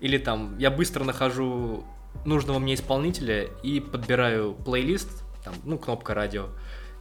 Или 0.00 0.18
там 0.18 0.56
я 0.58 0.70
быстро 0.70 1.04
нахожу 1.04 1.84
нужного 2.24 2.58
мне 2.58 2.74
исполнителя 2.74 3.48
и 3.62 3.80
подбираю 3.80 4.54
плейлист, 4.54 5.24
там, 5.44 5.54
ну, 5.64 5.78
кнопка 5.78 6.14
радио, 6.14 6.48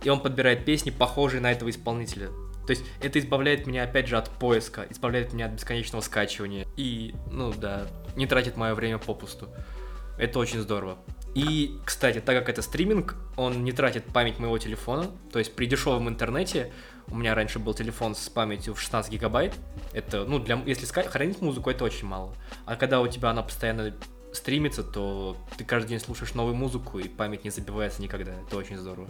и 0.03 0.09
он 0.09 0.19
подбирает 0.19 0.65
песни, 0.65 0.89
похожие 0.89 1.41
на 1.41 1.51
этого 1.51 1.69
исполнителя. 1.69 2.29
То 2.65 2.71
есть 2.71 2.83
это 3.01 3.17
избавляет 3.19 3.65
меня, 3.65 3.83
опять 3.83 4.07
же, 4.07 4.17
от 4.17 4.29
поиска, 4.29 4.85
избавляет 4.89 5.33
меня 5.33 5.45
от 5.45 5.53
бесконечного 5.53 6.01
скачивания. 6.01 6.67
И, 6.75 7.15
ну 7.31 7.53
да, 7.53 7.87
не 8.15 8.27
тратит 8.27 8.57
мое 8.57 8.75
время 8.75 8.97
попусту. 8.97 9.47
Это 10.17 10.39
очень 10.39 10.59
здорово. 10.59 10.97
И, 11.33 11.79
кстати, 11.85 12.19
так 12.19 12.37
как 12.37 12.49
это 12.49 12.61
стриминг, 12.61 13.15
он 13.37 13.63
не 13.63 13.71
тратит 13.71 14.03
память 14.05 14.39
моего 14.39 14.57
телефона. 14.57 15.11
То 15.31 15.39
есть 15.39 15.55
при 15.55 15.65
дешевом 15.65 16.09
интернете 16.09 16.73
у 17.09 17.15
меня 17.15 17.35
раньше 17.35 17.59
был 17.59 17.73
телефон 17.73 18.15
с 18.15 18.27
памятью 18.27 18.73
в 18.73 18.81
16 18.81 19.11
гигабайт. 19.11 19.53
Это, 19.93 20.25
ну, 20.25 20.39
для, 20.39 20.61
если 20.65 20.85
хранить 20.85 21.39
музыку, 21.39 21.69
это 21.69 21.85
очень 21.85 22.07
мало. 22.07 22.33
А 22.65 22.75
когда 22.75 22.99
у 22.99 23.07
тебя 23.07 23.29
она 23.29 23.43
постоянно 23.43 23.93
стримится, 24.37 24.83
то 24.83 25.37
ты 25.57 25.63
каждый 25.63 25.89
день 25.89 25.99
слушаешь 25.99 26.33
новую 26.33 26.55
музыку, 26.55 26.99
и 26.99 27.07
память 27.07 27.43
не 27.43 27.49
забивается 27.49 28.01
никогда. 28.01 28.31
Это 28.47 28.57
очень 28.57 28.77
здорово. 28.77 29.07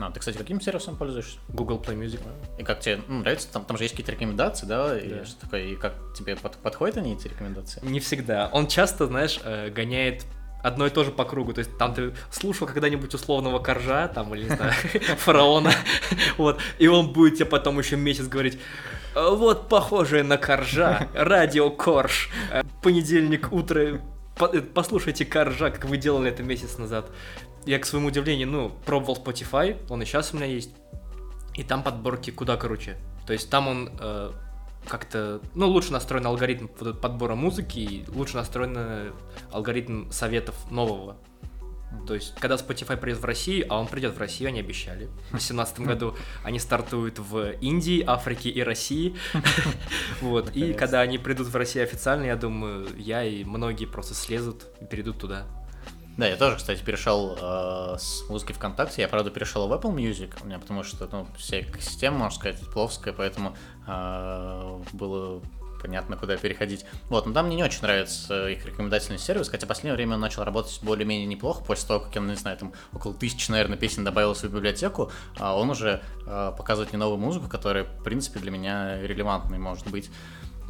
А, 0.00 0.10
ты, 0.10 0.20
кстати, 0.20 0.38
каким 0.38 0.60
сервисом 0.60 0.96
пользуешься? 0.96 1.38
Google 1.48 1.78
Play 1.78 1.96
Music. 1.98 2.20
И 2.58 2.64
как 2.64 2.80
тебе 2.80 3.00
ну, 3.06 3.20
нравится? 3.20 3.52
Там, 3.52 3.64
там 3.64 3.76
же 3.76 3.84
есть 3.84 3.92
какие-то 3.92 4.12
рекомендации, 4.12 4.66
да? 4.66 4.98
И 4.98 5.24
что 5.24 5.42
такое? 5.42 5.64
И 5.64 5.76
как 5.76 5.94
тебе 6.16 6.34
под, 6.34 6.56
подходят 6.56 6.96
они, 6.96 7.12
эти 7.12 7.28
рекомендации? 7.28 7.80
Не 7.84 8.00
всегда. 8.00 8.48
Он 8.52 8.66
часто, 8.66 9.06
знаешь, 9.06 9.38
э, 9.44 9.70
гоняет 9.70 10.24
одно 10.62 10.86
и 10.86 10.90
то 10.90 11.04
же 11.04 11.10
по 11.10 11.24
кругу. 11.24 11.52
То 11.52 11.58
есть 11.58 11.76
там 11.76 11.94
ты 11.94 12.14
слушал 12.30 12.66
когда-нибудь 12.66 13.12
условного 13.14 13.58
коржа, 13.58 14.08
там, 14.08 14.34
или 14.34 14.44
не 14.44 14.56
знаю, 14.56 14.72
фараона, 15.18 15.72
вот, 16.38 16.60
и 16.78 16.86
он 16.86 17.12
будет 17.12 17.36
тебе 17.36 17.46
потом 17.46 17.78
еще 17.78 17.96
месяц 17.96 18.28
говорить, 18.28 18.58
вот 19.14 19.68
похожее 19.68 20.22
на 20.22 20.38
коржа, 20.38 21.08
радио 21.14 21.70
Корж, 21.70 22.30
э, 22.50 22.62
понедельник 22.82 23.52
утро, 23.52 24.00
послушайте 24.48 25.24
коржа, 25.24 25.70
как 25.70 25.84
вы 25.84 25.96
делали 25.96 26.30
это 26.30 26.42
месяц 26.42 26.78
назад 26.78 27.10
я, 27.66 27.78
к 27.78 27.86
своему 27.86 28.08
удивлению, 28.08 28.48
ну, 28.48 28.72
пробовал 28.84 29.16
Spotify, 29.16 29.78
он 29.88 30.02
и 30.02 30.04
сейчас 30.04 30.32
у 30.32 30.36
меня 30.36 30.46
есть, 30.46 30.70
и 31.54 31.62
там 31.62 31.82
подборки 31.82 32.30
куда 32.30 32.56
круче. 32.56 32.96
То 33.26 33.32
есть 33.32 33.50
там 33.50 33.68
он 33.68 33.90
э, 34.00 34.32
как-то, 34.86 35.40
ну, 35.54 35.68
лучше 35.68 35.92
настроен 35.92 36.26
алгоритм 36.26 36.66
подбора 36.66 37.34
музыки, 37.34 37.78
и 37.78 38.04
лучше 38.08 38.36
настроен 38.36 39.12
алгоритм 39.52 40.10
советов 40.10 40.54
нового. 40.70 41.16
То 42.06 42.14
есть, 42.14 42.34
когда 42.36 42.56
Spotify 42.56 42.96
придет 42.96 43.20
в 43.20 43.24
Россию, 43.24 43.66
а 43.68 43.78
он 43.78 43.86
придет 43.86 44.14
в 44.14 44.18
Россию, 44.18 44.48
они 44.48 44.60
обещали. 44.60 45.06
В 45.06 45.30
2018 45.30 45.80
году 45.80 46.16
они 46.42 46.58
стартуют 46.58 47.18
в 47.18 47.52
Индии, 47.60 48.02
Африке 48.06 48.50
и 48.50 48.62
России. 48.62 49.16
Вот. 50.20 50.54
И 50.54 50.72
когда 50.72 51.00
они 51.00 51.18
придут 51.18 51.48
в 51.48 51.56
Россию 51.56 51.84
официально, 51.84 52.24
я 52.24 52.36
думаю, 52.36 52.88
я 52.96 53.24
и 53.24 53.44
многие 53.44 53.86
просто 53.86 54.14
слезут 54.14 54.66
и 54.80 54.84
перейдут 54.84 55.18
туда. 55.18 55.46
Да, 56.16 56.26
я 56.26 56.36
тоже, 56.36 56.56
кстати, 56.56 56.82
перешел 56.82 57.36
э, 57.40 57.96
с 57.98 58.28
музыки 58.28 58.52
ВКонтакте. 58.52 59.02
Я, 59.02 59.08
правда, 59.08 59.30
перешел 59.30 59.66
в 59.66 59.72
Apple 59.72 59.94
Music, 59.94 60.30
у 60.42 60.46
меня 60.46 60.58
потому 60.58 60.82
что 60.82 61.08
ну, 61.10 61.26
вся 61.38 61.60
экосистема, 61.60 62.18
можно 62.18 62.38
сказать, 62.38 62.60
плоская, 62.72 63.14
поэтому 63.14 63.56
э, 63.86 64.82
было 64.92 65.42
понятно, 65.82 66.16
куда 66.16 66.36
переходить. 66.36 66.86
Вот, 67.08 67.26
но 67.26 67.32
там 67.32 67.46
мне 67.46 67.56
не 67.56 67.64
очень 67.64 67.82
нравится 67.82 68.48
их 68.48 68.64
рекомендательный 68.64 69.18
сервис, 69.18 69.48
хотя 69.48 69.66
в 69.66 69.68
последнее 69.68 69.94
время 69.94 70.14
он 70.14 70.20
начал 70.20 70.44
работать 70.44 70.78
более-менее 70.82 71.26
неплохо, 71.26 71.64
после 71.64 71.88
того, 71.88 72.00
как 72.00 72.14
я, 72.14 72.20
не 72.22 72.36
знаю, 72.36 72.56
там 72.56 72.72
около 72.92 73.14
тысячи, 73.14 73.50
наверное, 73.50 73.76
песен 73.76 74.04
добавил 74.04 74.34
в 74.34 74.38
свою 74.38 74.54
библиотеку, 74.54 75.10
а 75.38 75.56
он 75.56 75.70
уже 75.70 76.02
э, 76.26 76.52
показывает 76.56 76.92
мне 76.92 76.98
новую 76.98 77.18
музыку, 77.18 77.48
которая, 77.48 77.84
в 77.84 78.02
принципе, 78.02 78.40
для 78.40 78.50
меня 78.50 79.02
релевантной 79.02 79.58
может 79.58 79.88
быть. 79.88 80.10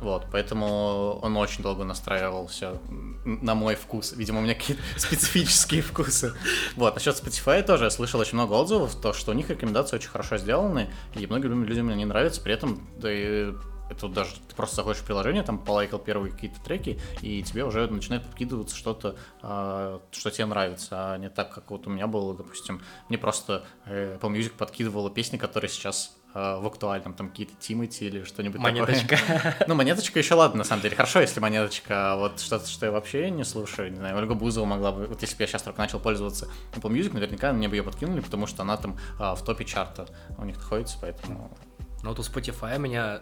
Вот, 0.02 0.26
поэтому 0.32 1.20
он 1.22 1.36
очень 1.36 1.62
долго 1.62 1.84
настраивался 1.84 2.78
на 3.24 3.54
мой 3.54 3.76
вкус. 3.76 4.12
Видимо, 4.16 4.40
у 4.40 4.42
меня 4.42 4.54
какие-то 4.54 4.82
специфические 4.96 5.82
вкусы. 5.82 6.34
Вот, 6.74 6.94
насчет 6.94 7.14
Spotify 7.14 7.62
тоже 7.62 7.84
я 7.84 7.90
слышал 7.90 8.18
очень 8.20 8.34
много 8.34 8.54
отзывов, 8.54 8.94
то, 8.96 9.12
что 9.12 9.30
у 9.30 9.34
них 9.34 9.48
рекомендации 9.48 9.96
очень 9.96 10.10
хорошо 10.10 10.38
сделаны, 10.38 10.90
и 11.14 11.24
многим 11.26 11.64
людям 11.64 11.88
они 11.88 12.04
нравятся, 12.04 12.40
при 12.40 12.52
этом 12.52 12.84
да 12.98 13.12
и 13.12 13.52
это 13.92 14.06
вот 14.06 14.14
даже 14.14 14.34
ты 14.48 14.54
просто 14.54 14.76
заходишь 14.76 15.00
в 15.00 15.06
приложение, 15.06 15.42
там 15.42 15.58
полайкал 15.58 15.98
первые 15.98 16.32
какие-то 16.32 16.60
треки, 16.62 17.00
и 17.20 17.42
тебе 17.42 17.64
уже 17.64 17.86
начинает 17.86 18.24
подкидываться 18.24 18.76
что-то, 18.76 19.16
э, 19.42 19.98
что 20.10 20.30
тебе 20.30 20.46
нравится, 20.46 21.14
а 21.14 21.18
не 21.18 21.30
так, 21.30 21.52
как 21.52 21.70
вот 21.70 21.86
у 21.86 21.90
меня 21.90 22.06
было, 22.06 22.34
допустим, 22.34 22.82
мне 23.08 23.18
просто 23.18 23.64
э, 23.86 24.18
Apple 24.20 24.32
Music 24.32 24.52
подкидывала 24.56 25.10
песни, 25.10 25.36
которые 25.36 25.70
сейчас 25.70 26.16
Э, 26.34 26.58
в 26.58 26.66
актуальном, 26.66 27.12
там 27.12 27.28
какие-то 27.28 27.52
Тимати 27.60 28.06
или 28.06 28.24
что-нибудь 28.24 28.58
монеточка. 28.58 29.18
такое. 29.18 29.56
Ну, 29.68 29.74
монеточка 29.74 30.18
еще 30.18 30.34
ладно, 30.34 30.58
на 30.58 30.64
самом 30.64 30.80
деле. 30.80 30.96
Хорошо, 30.96 31.20
если 31.20 31.40
монеточка, 31.40 32.12
а 32.12 32.16
вот 32.16 32.40
что-то, 32.40 32.66
что 32.66 32.86
я 32.86 32.92
вообще 32.92 33.30
не 33.30 33.44
слушаю, 33.44 33.90
не 33.90 33.98
знаю, 33.98 34.16
Ольга 34.16 34.34
Бузова 34.34 34.64
могла 34.64 34.92
бы, 34.92 35.06
вот 35.06 35.20
если 35.20 35.36
бы 35.36 35.42
я 35.42 35.46
сейчас 35.46 35.62
только 35.62 35.78
начал 35.78 36.00
пользоваться 36.00 36.48
Apple 36.74 36.90
Music, 36.90 37.12
наверняка 37.12 37.52
мне 37.52 37.68
бы 37.68 37.76
ее 37.76 37.82
подкинули, 37.82 38.20
потому 38.20 38.46
что 38.46 38.62
она 38.62 38.78
там 38.78 38.98
а, 39.20 39.34
в 39.34 39.44
топе 39.44 39.66
чарта 39.66 40.06
у 40.38 40.44
них 40.44 40.56
находится, 40.56 40.96
поэтому... 41.02 41.54
Ну, 42.02 42.08
вот 42.08 42.18
у 42.18 42.22
Spotify 42.22 42.78
меня, 42.78 43.20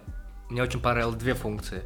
мне 0.51 0.63
очень 0.63 0.81
понравилось 0.81 1.17
две 1.17 1.35
функции. 1.35 1.83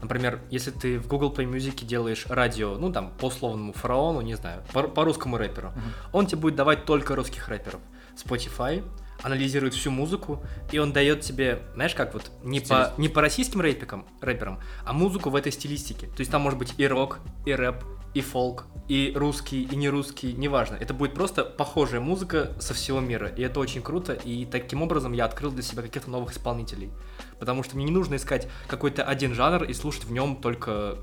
Например, 0.00 0.40
если 0.50 0.70
ты 0.70 0.98
в 0.98 1.08
Google 1.08 1.32
Play 1.32 1.50
Music 1.50 1.84
делаешь 1.84 2.26
радио, 2.28 2.76
ну 2.76 2.92
там 2.92 3.12
по 3.18 3.26
условному 3.26 3.72
фараону, 3.72 4.20
не 4.20 4.36
знаю, 4.36 4.62
по, 4.72 4.84
по 4.84 5.04
русскому 5.04 5.38
рэперу, 5.38 5.68
uh-huh. 5.68 6.10
он 6.12 6.26
тебе 6.26 6.40
будет 6.40 6.54
давать 6.54 6.84
только 6.84 7.16
русских 7.16 7.48
рэперов. 7.48 7.80
Spotify 8.16 8.84
анализирует 9.22 9.74
всю 9.74 9.90
музыку, 9.90 10.44
и 10.70 10.78
он 10.78 10.92
дает 10.92 11.22
тебе, 11.22 11.62
знаешь, 11.74 11.94
как 11.94 12.14
вот, 12.14 12.30
не, 12.44 12.60
по, 12.60 12.92
не 12.98 13.08
по 13.08 13.20
российским 13.20 13.60
рэпикам, 13.60 14.06
рэперам, 14.20 14.60
а 14.84 14.92
музыку 14.92 15.30
в 15.30 15.36
этой 15.36 15.50
стилистике. 15.50 16.06
То 16.06 16.20
есть 16.20 16.30
там 16.30 16.42
может 16.42 16.58
быть 16.58 16.74
и 16.78 16.86
рок, 16.86 17.18
и 17.44 17.52
рэп, 17.52 17.82
и 18.14 18.20
фолк, 18.20 18.66
и 18.88 19.12
русский, 19.14 19.62
и 19.62 19.76
не 19.76 19.88
русский, 19.88 20.32
неважно. 20.32 20.76
Это 20.76 20.94
будет 20.94 21.14
просто 21.14 21.44
похожая 21.44 22.00
музыка 22.00 22.52
со 22.60 22.74
всего 22.74 23.00
мира, 23.00 23.28
и 23.28 23.42
это 23.42 23.60
очень 23.60 23.82
круто, 23.82 24.12
и 24.12 24.46
таким 24.46 24.82
образом 24.82 25.12
я 25.12 25.24
открыл 25.24 25.50
для 25.50 25.62
себя 25.62 25.82
каких-то 25.82 26.10
новых 26.10 26.32
исполнителей. 26.32 26.90
Потому 27.38 27.62
что 27.62 27.76
мне 27.76 27.84
не 27.84 27.92
нужно 27.92 28.16
искать 28.16 28.48
какой-то 28.66 29.04
один 29.04 29.34
жанр 29.34 29.64
и 29.64 29.72
слушать 29.72 30.04
в 30.04 30.12
нем 30.12 30.36
только 30.36 30.96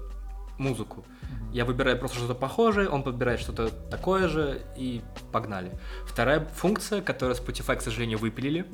музыку. 0.58 1.06
Я 1.52 1.66
выбираю 1.66 1.98
просто 1.98 2.18
что-то 2.18 2.36
похожее, 2.36 2.90
он 2.90 3.04
подбирает 3.04 3.40
что-то 3.40 3.70
такое 3.70 4.28
же, 4.28 4.62
и 4.78 5.02
погнали. 5.32 5.72
Вторая 6.06 6.46
функция, 6.54 7.02
которую 7.02 7.38
Spotify, 7.38 7.78
к 7.78 7.82
сожалению, 7.82 8.18
выпилили, 8.18 8.66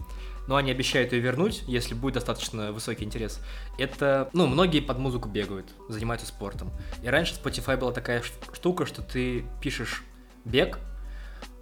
но 0.47 0.55
они 0.55 0.71
обещают 0.71 1.13
ее 1.13 1.19
вернуть, 1.19 1.63
если 1.67 1.93
будет 1.93 2.15
достаточно 2.15 2.71
высокий 2.71 3.05
интерес. 3.05 3.39
Это, 3.77 4.29
ну, 4.33 4.47
многие 4.47 4.79
под 4.79 4.97
музыку 4.97 5.29
бегают, 5.29 5.67
занимаются 5.89 6.27
спортом. 6.27 6.71
И 7.03 7.07
раньше 7.07 7.35
Spotify 7.35 7.77
была 7.77 7.91
такая 7.91 8.23
штука, 8.53 8.85
что 8.85 9.01
ты 9.01 9.45
пишешь 9.61 10.03
бег, 10.45 10.79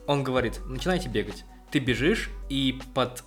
он 0.08 0.24
говорит, 0.24 0.62
начинайте 0.66 1.10
бегать. 1.10 1.44
Ты 1.72 1.80
бежишь, 1.80 2.30
и 2.50 2.82
под 2.96 3.24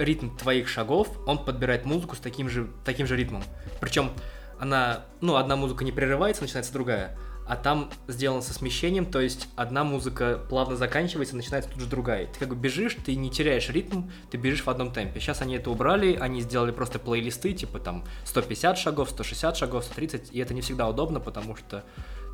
ритм 0.00 0.36
твоих 0.36 0.68
шагов 0.68 1.08
он 1.26 1.44
подбирает 1.44 1.84
музыку 1.84 2.16
с 2.16 2.18
таким 2.18 2.48
же, 2.48 2.68
таким 2.84 3.06
же 3.06 3.16
ритмом. 3.16 3.42
Причем 3.80 4.10
она, 4.58 5.04
ну, 5.20 5.36
одна 5.36 5.56
музыка 5.56 5.84
не 5.84 5.92
прерывается, 5.92 6.42
начинается 6.42 6.72
другая, 6.72 7.16
а 7.46 7.56
там 7.56 7.90
сделано 8.08 8.42
со 8.42 8.52
смещением, 8.52 9.06
то 9.06 9.20
есть 9.20 9.48
одна 9.56 9.82
музыка 9.82 10.40
плавно 10.48 10.76
заканчивается, 10.76 11.34
начинается 11.34 11.70
тут 11.70 11.80
же 11.80 11.86
другая. 11.86 12.26
Ты 12.26 12.38
как 12.38 12.50
бы 12.50 12.54
бежишь, 12.54 12.96
ты 13.04 13.16
не 13.16 13.30
теряешь 13.30 13.68
ритм, 13.70 14.04
ты 14.30 14.36
бежишь 14.36 14.64
в 14.64 14.68
одном 14.68 14.92
темпе. 14.92 15.18
Сейчас 15.18 15.40
они 15.42 15.56
это 15.56 15.70
убрали, 15.70 16.14
они 16.14 16.42
сделали 16.42 16.70
просто 16.70 16.98
плейлисты, 16.98 17.52
типа 17.52 17.78
там 17.80 18.04
150 18.24 18.78
шагов, 18.78 19.10
160 19.10 19.56
шагов, 19.56 19.84
130, 19.84 20.32
и 20.32 20.38
это 20.38 20.54
не 20.54 20.60
всегда 20.60 20.88
удобно, 20.88 21.18
потому 21.20 21.56
что 21.56 21.84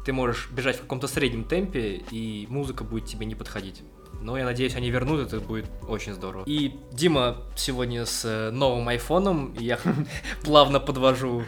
ты 0.04 0.12
можешь 0.12 0.50
бежать 0.50 0.76
в 0.76 0.80
каком-то 0.82 1.08
среднем 1.08 1.44
темпе, 1.44 2.02
и 2.10 2.46
музыка 2.50 2.84
будет 2.84 3.06
тебе 3.06 3.24
не 3.26 3.34
подходить. 3.34 3.82
Но 4.20 4.36
я 4.36 4.44
надеюсь, 4.44 4.74
они 4.74 4.90
вернут, 4.90 5.20
это 5.20 5.40
будет 5.40 5.66
очень 5.88 6.14
здорово. 6.14 6.44
И 6.46 6.78
Дима 6.92 7.38
сегодня 7.54 8.04
с 8.06 8.24
э, 8.24 8.50
новым 8.50 8.88
айфоном, 8.88 9.54
я 9.58 9.78
плавно 10.44 10.80
подвожу 10.80 11.44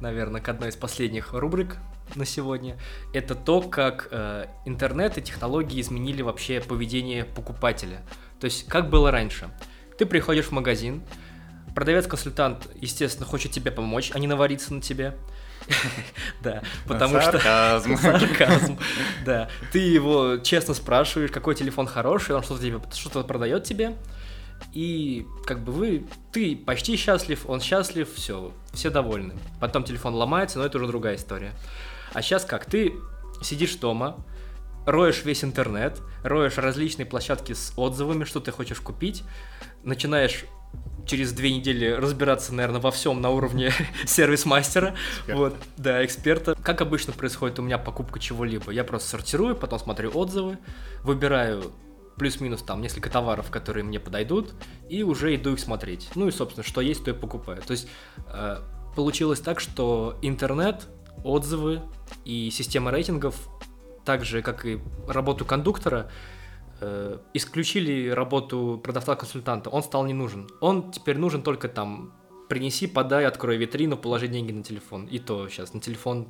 наверное, 0.00 0.40
к 0.40 0.48
одной 0.48 0.70
из 0.70 0.76
последних 0.76 1.32
рубрик 1.32 1.76
на 2.14 2.24
сегодня. 2.24 2.76
Это 3.12 3.34
то, 3.34 3.62
как 3.62 4.08
э, 4.10 4.46
интернет 4.64 5.18
и 5.18 5.22
технологии 5.22 5.80
изменили 5.80 6.22
вообще 6.22 6.60
поведение 6.60 7.24
покупателя. 7.24 8.02
То 8.40 8.46
есть, 8.46 8.66
как 8.66 8.90
было 8.90 9.10
раньше. 9.10 9.50
Ты 9.98 10.06
приходишь 10.06 10.46
в 10.46 10.52
магазин, 10.52 11.02
продавец-консультант, 11.74 12.68
естественно, 12.80 13.26
хочет 13.26 13.52
тебе 13.52 13.70
помочь, 13.70 14.10
а 14.14 14.18
не 14.18 14.26
навариться 14.26 14.74
на 14.74 14.80
тебе. 14.80 15.14
Да, 16.42 16.62
потому 16.86 17.20
что... 17.20 17.32
Сарказм. 17.32 17.96
Сарказм. 17.98 18.78
Да. 19.24 19.48
Ты 19.72 19.78
его 19.78 20.38
честно 20.38 20.74
спрашиваешь, 20.74 21.30
какой 21.30 21.54
телефон 21.54 21.86
хороший, 21.86 22.34
он 22.34 22.42
что-то 22.42 22.62
тебе 22.62 22.80
что-то 22.92 23.22
продает 23.24 23.64
тебе, 23.64 23.94
и 24.72 25.26
как 25.46 25.60
бы 25.60 25.72
вы, 25.72 26.06
ты 26.32 26.56
почти 26.56 26.96
счастлив, 26.96 27.48
он 27.48 27.60
счастлив, 27.60 28.08
все, 28.14 28.52
все 28.72 28.90
довольны. 28.90 29.34
Потом 29.60 29.84
телефон 29.84 30.14
ломается, 30.14 30.58
но 30.58 30.66
это 30.66 30.78
уже 30.78 30.86
другая 30.86 31.16
история. 31.16 31.52
А 32.12 32.22
сейчас 32.22 32.44
как? 32.44 32.64
Ты 32.66 32.94
сидишь 33.42 33.74
дома, 33.76 34.24
роешь 34.86 35.24
весь 35.24 35.44
интернет, 35.44 36.00
роешь 36.22 36.58
различные 36.58 37.06
площадки 37.06 37.52
с 37.52 37.72
отзывами, 37.76 38.24
что 38.24 38.40
ты 38.40 38.52
хочешь 38.52 38.80
купить, 38.80 39.24
начинаешь 39.82 40.44
через 41.10 41.32
две 41.32 41.50
недели 41.52 41.88
разбираться, 41.88 42.54
наверное, 42.54 42.80
во 42.80 42.92
всем 42.92 43.20
на 43.20 43.30
уровне 43.30 43.72
сервис-мастера. 44.06 44.94
Вот, 45.26 45.56
да, 45.76 46.04
эксперта. 46.04 46.54
Как 46.62 46.80
обычно 46.80 47.12
происходит 47.12 47.58
у 47.58 47.62
меня 47.62 47.78
покупка 47.78 48.20
чего-либо? 48.20 48.70
Я 48.70 48.84
просто 48.84 49.08
сортирую, 49.08 49.56
потом 49.56 49.80
смотрю 49.80 50.12
отзывы, 50.14 50.58
выбираю 51.02 51.72
плюс-минус 52.16 52.62
там 52.62 52.80
несколько 52.80 53.10
товаров, 53.10 53.50
которые 53.50 53.82
мне 53.82 53.98
подойдут, 53.98 54.52
и 54.88 55.02
уже 55.02 55.34
иду 55.34 55.54
их 55.54 55.58
смотреть. 55.58 56.10
Ну 56.14 56.28
и, 56.28 56.30
собственно, 56.30 56.62
что 56.64 56.80
есть, 56.80 57.04
то 57.04 57.10
и 57.10 57.14
покупаю. 57.14 57.60
То 57.62 57.72
есть 57.72 57.88
э, 58.28 58.58
получилось 58.94 59.40
так, 59.40 59.58
что 59.58 60.16
интернет, 60.22 60.86
отзывы 61.24 61.82
и 62.24 62.50
система 62.50 62.92
рейтингов, 62.92 63.34
так 64.04 64.24
же, 64.24 64.42
как 64.42 64.64
и 64.64 64.80
работу 65.08 65.44
кондуктора, 65.44 66.10
э, 66.80 67.18
исключили 67.34 68.08
работу 68.08 68.80
продавца-консультанта. 68.82 69.70
Он 69.70 69.82
стал 69.82 70.06
не 70.06 70.14
нужен. 70.14 70.48
Он 70.60 70.90
теперь 70.92 71.18
нужен 71.18 71.42
только 71.42 71.68
там 71.68 72.12
принеси, 72.48 72.86
подай, 72.86 73.26
открой 73.26 73.56
витрину, 73.56 73.96
положи 73.96 74.26
деньги 74.26 74.50
на 74.52 74.62
телефон. 74.62 75.06
И 75.06 75.18
то 75.18 75.48
сейчас 75.48 75.72
на 75.72 75.80
телефон 75.80 76.28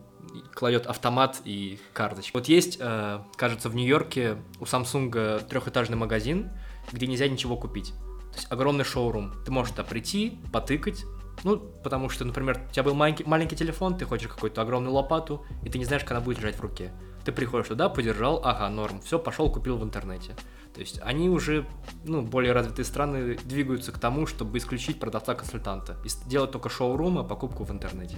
кладет 0.55 0.87
автомат 0.87 1.41
и 1.45 1.79
карточку. 1.93 2.39
Вот 2.39 2.49
есть, 2.49 2.79
э, 2.81 3.21
кажется, 3.37 3.69
в 3.69 3.75
Нью-Йорке 3.75 4.37
у 4.61 4.65
Samsung 4.65 5.47
трехэтажный 5.47 5.97
магазин, 5.97 6.51
где 6.93 7.07
нельзя 7.07 7.29
ничего 7.29 7.57
купить. 7.57 7.95
То 8.33 8.37
есть 8.37 8.53
огромный 8.53 8.85
шоурум. 8.85 9.33
Ты 9.45 9.51
можешь 9.51 9.73
туда 9.73 9.85
прийти, 9.85 10.39
потыкать, 10.53 11.05
ну, 11.43 11.59
потому 11.59 12.09
что, 12.09 12.25
например, 12.25 12.61
у 12.69 12.73
тебя 12.73 12.83
был 12.83 12.95
маленький, 12.95 13.25
маленький 13.25 13.57
телефон, 13.57 13.97
ты 13.97 14.05
хочешь 14.05 14.29
какую-то 14.29 14.61
огромную 14.61 14.93
лопату, 14.93 15.45
и 15.65 15.71
ты 15.71 15.79
не 15.79 15.85
знаешь, 15.85 16.03
когда 16.03 16.17
она 16.17 16.25
будет 16.25 16.39
лежать 16.39 16.57
в 16.57 16.61
руке. 16.61 16.93
Ты 17.24 17.33
приходишь 17.33 17.68
туда, 17.68 17.88
подержал, 17.88 18.40
ага, 18.44 18.68
норм, 18.68 19.00
все, 19.00 19.18
пошел, 19.18 19.50
купил 19.50 19.76
в 19.76 19.85
интернете. 19.85 20.35
То 20.74 20.80
есть 20.80 21.00
они 21.02 21.28
уже, 21.28 21.66
ну, 22.04 22.22
более 22.22 22.52
развитые 22.52 22.85
страны 22.85 23.37
двигаются 23.44 23.92
к 23.92 23.98
тому, 23.98 24.26
чтобы 24.26 24.59
исключить 24.59 25.00
продавца-консультанта 25.00 25.96
и 26.04 26.09
делать 26.28 26.52
только 26.52 26.68
шоурум, 26.68 27.18
а 27.18 27.24
покупку 27.24 27.64
в 27.64 27.70
интернете. 27.70 28.16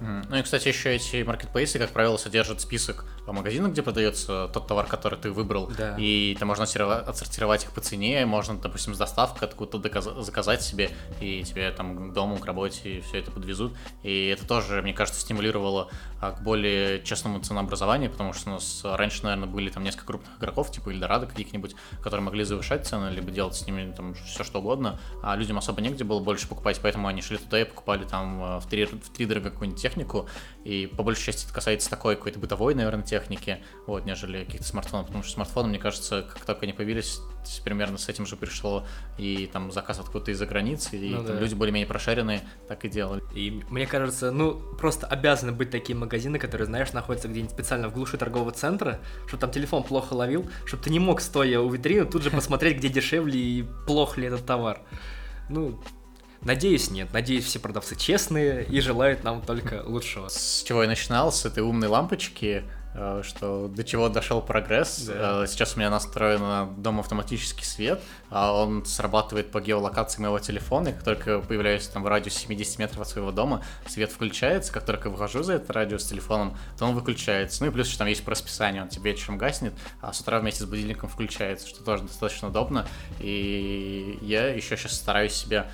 Ну 0.00 0.36
и, 0.36 0.42
кстати, 0.42 0.68
еще 0.68 0.94
эти 0.94 1.22
маркетплейсы, 1.22 1.78
как 1.78 1.90
правило, 1.90 2.16
содержат 2.16 2.60
список 2.60 3.04
магазинов, 3.26 3.72
где 3.72 3.82
продается 3.82 4.48
тот 4.52 4.66
товар, 4.66 4.86
который 4.86 5.18
ты 5.18 5.30
выбрал. 5.30 5.70
Да. 5.76 5.96
И 5.98 6.36
там 6.38 6.48
можно 6.48 6.64
отсортировать 6.64 7.64
их 7.64 7.72
по 7.72 7.80
цене, 7.80 8.24
можно, 8.26 8.56
допустим, 8.56 8.94
с 8.94 8.98
доставкой 8.98 9.48
откуда-то 9.48 10.22
заказать 10.22 10.62
себе, 10.62 10.90
и 11.20 11.42
тебе 11.42 11.70
там 11.70 12.10
к 12.10 12.12
дому, 12.14 12.38
к 12.38 12.46
работе 12.46 13.02
все 13.02 13.18
это 13.18 13.30
подвезут. 13.30 13.74
И 14.02 14.28
это 14.28 14.46
тоже, 14.46 14.82
мне 14.82 14.94
кажется, 14.94 15.20
стимулировало 15.20 15.90
а, 16.20 16.32
к 16.32 16.42
более 16.42 17.02
честному 17.02 17.40
ценообразованию, 17.40 18.10
потому 18.10 18.32
что 18.32 18.50
у 18.50 18.52
нас 18.54 18.80
раньше, 18.84 19.22
наверное, 19.24 19.48
были 19.48 19.70
там 19.70 19.84
несколько 19.84 20.06
крупных 20.06 20.38
игроков, 20.38 20.70
типа 20.70 20.90
Эльдорадо 20.90 21.26
каких-нибудь, 21.26 21.76
которые 22.02 22.24
могли 22.24 22.44
завышать 22.44 22.86
цены, 22.86 23.10
либо 23.10 23.30
делать 23.30 23.54
с 23.54 23.66
ними 23.66 23.92
там 23.96 24.14
все 24.14 24.44
что 24.44 24.58
угодно, 24.58 24.98
а 25.22 25.36
людям 25.36 25.58
особо 25.58 25.80
негде 25.80 26.04
было 26.04 26.20
больше 26.20 26.48
покупать, 26.48 26.80
поэтому 26.82 27.08
они 27.08 27.22
шли 27.22 27.38
туда 27.38 27.60
и 27.60 27.64
покупали 27.64 28.04
там 28.04 28.42
а, 28.42 28.60
в 28.60 28.66
три, 28.66 28.86
в 28.86 29.10
три 29.10 29.26
дорого 29.26 29.50
какую-нибудь 29.50 29.80
технику, 29.88 30.28
и 30.64 30.86
по 30.86 31.02
большей 31.02 31.24
части 31.24 31.44
это 31.44 31.54
касается 31.54 31.88
такой 31.90 32.16
какой-то 32.16 32.38
бытовой, 32.38 32.74
наверное, 32.74 33.04
техники, 33.04 33.62
вот, 33.86 34.04
нежели 34.04 34.44
каких-то 34.44 34.66
смартфонов, 34.66 35.06
потому 35.06 35.24
что 35.24 35.32
смартфоны, 35.32 35.68
мне 35.68 35.78
кажется, 35.78 36.26
как 36.28 36.44
только 36.44 36.64
они 36.64 36.72
появились, 36.72 37.20
примерно 37.64 37.96
с 37.98 38.08
этим 38.08 38.26
же 38.26 38.36
пришло 38.36 38.84
и 39.16 39.48
там 39.52 39.72
заказ 39.72 39.98
откуда-то 39.98 40.30
из-за 40.32 40.46
границы, 40.46 40.96
и 40.96 41.10
ну, 41.10 41.24
там, 41.24 41.36
да. 41.36 41.40
люди 41.40 41.54
более-менее 41.54 41.86
прошаренные 41.86 42.42
так 42.68 42.84
и 42.84 42.88
делали. 42.88 43.22
И 43.34 43.62
мне 43.70 43.86
кажется, 43.86 44.30
ну, 44.30 44.54
просто 44.78 45.06
обязаны 45.06 45.52
быть 45.52 45.70
такие 45.70 45.96
магазины, 45.96 46.38
которые, 46.38 46.66
знаешь, 46.66 46.92
находятся 46.92 47.28
где-нибудь 47.28 47.52
специально 47.52 47.88
в 47.88 47.94
глуши 47.94 48.18
торгового 48.18 48.52
центра, 48.52 49.00
чтобы 49.26 49.40
там 49.40 49.50
телефон 49.50 49.82
плохо 49.82 50.12
ловил, 50.14 50.48
чтобы 50.66 50.82
ты 50.82 50.90
не 50.90 50.98
мог, 50.98 51.20
стоя 51.20 51.60
у 51.60 51.70
витрины, 51.70 52.04
тут 52.04 52.22
же 52.22 52.30
посмотреть, 52.30 52.78
где 52.78 52.88
дешевле 52.88 53.40
и 53.40 53.64
плох 53.86 54.18
ли 54.18 54.26
этот 54.26 54.44
товар. 54.44 54.82
Ну, 55.48 55.80
Надеюсь, 56.42 56.90
нет. 56.90 57.12
Надеюсь, 57.12 57.44
все 57.44 57.58
продавцы 57.58 57.96
честные 57.96 58.64
и 58.64 58.80
желают 58.80 59.24
нам 59.24 59.42
только 59.42 59.82
лучшего. 59.84 60.28
С 60.28 60.62
чего 60.66 60.82
я 60.82 60.88
начинал, 60.88 61.32
с 61.32 61.44
этой 61.44 61.64
умной 61.64 61.88
лампочки, 61.88 62.62
э, 62.94 63.22
что 63.24 63.66
до 63.66 63.82
чего 63.82 64.08
дошел 64.08 64.40
прогресс. 64.40 65.02
Да. 65.06 65.42
Э, 65.42 65.46
сейчас 65.48 65.74
у 65.74 65.80
меня 65.80 65.90
настроен 65.90 66.80
дом 66.80 67.00
автоматический 67.00 67.64
свет, 67.64 68.00
а 68.30 68.52
он 68.52 68.84
срабатывает 68.84 69.50
по 69.50 69.60
геолокации 69.60 70.20
моего 70.20 70.38
телефона, 70.38 70.88
и 70.88 70.92
как 70.92 71.02
только 71.02 71.40
появляюсь 71.40 71.88
там 71.88 72.04
в 72.04 72.06
радиусе 72.06 72.38
70 72.38 72.78
метров 72.78 73.00
от 73.00 73.08
своего 73.08 73.32
дома, 73.32 73.64
свет 73.88 74.12
включается, 74.12 74.72
как 74.72 74.86
только 74.86 75.10
выхожу 75.10 75.42
за 75.42 75.54
этот 75.54 75.72
радиус 75.72 76.04
с 76.04 76.06
телефоном, 76.06 76.56
то 76.78 76.86
он 76.86 76.94
выключается. 76.94 77.64
Ну 77.64 77.70
и 77.70 77.72
плюс 77.72 77.88
еще 77.88 77.98
там 77.98 78.06
есть 78.06 78.24
по 78.24 78.30
расписанию, 78.30 78.84
он 78.84 78.88
тебе 78.88 79.10
вечером 79.10 79.38
гаснет, 79.38 79.74
а 80.00 80.12
с 80.12 80.20
утра 80.20 80.38
вместе 80.38 80.62
с 80.62 80.66
будильником 80.66 81.08
включается, 81.08 81.66
что 81.66 81.82
тоже 81.82 82.04
достаточно 82.04 82.46
удобно. 82.46 82.86
И 83.18 84.20
я 84.22 84.54
еще 84.54 84.76
сейчас 84.76 84.92
стараюсь 84.92 85.32
себя 85.32 85.68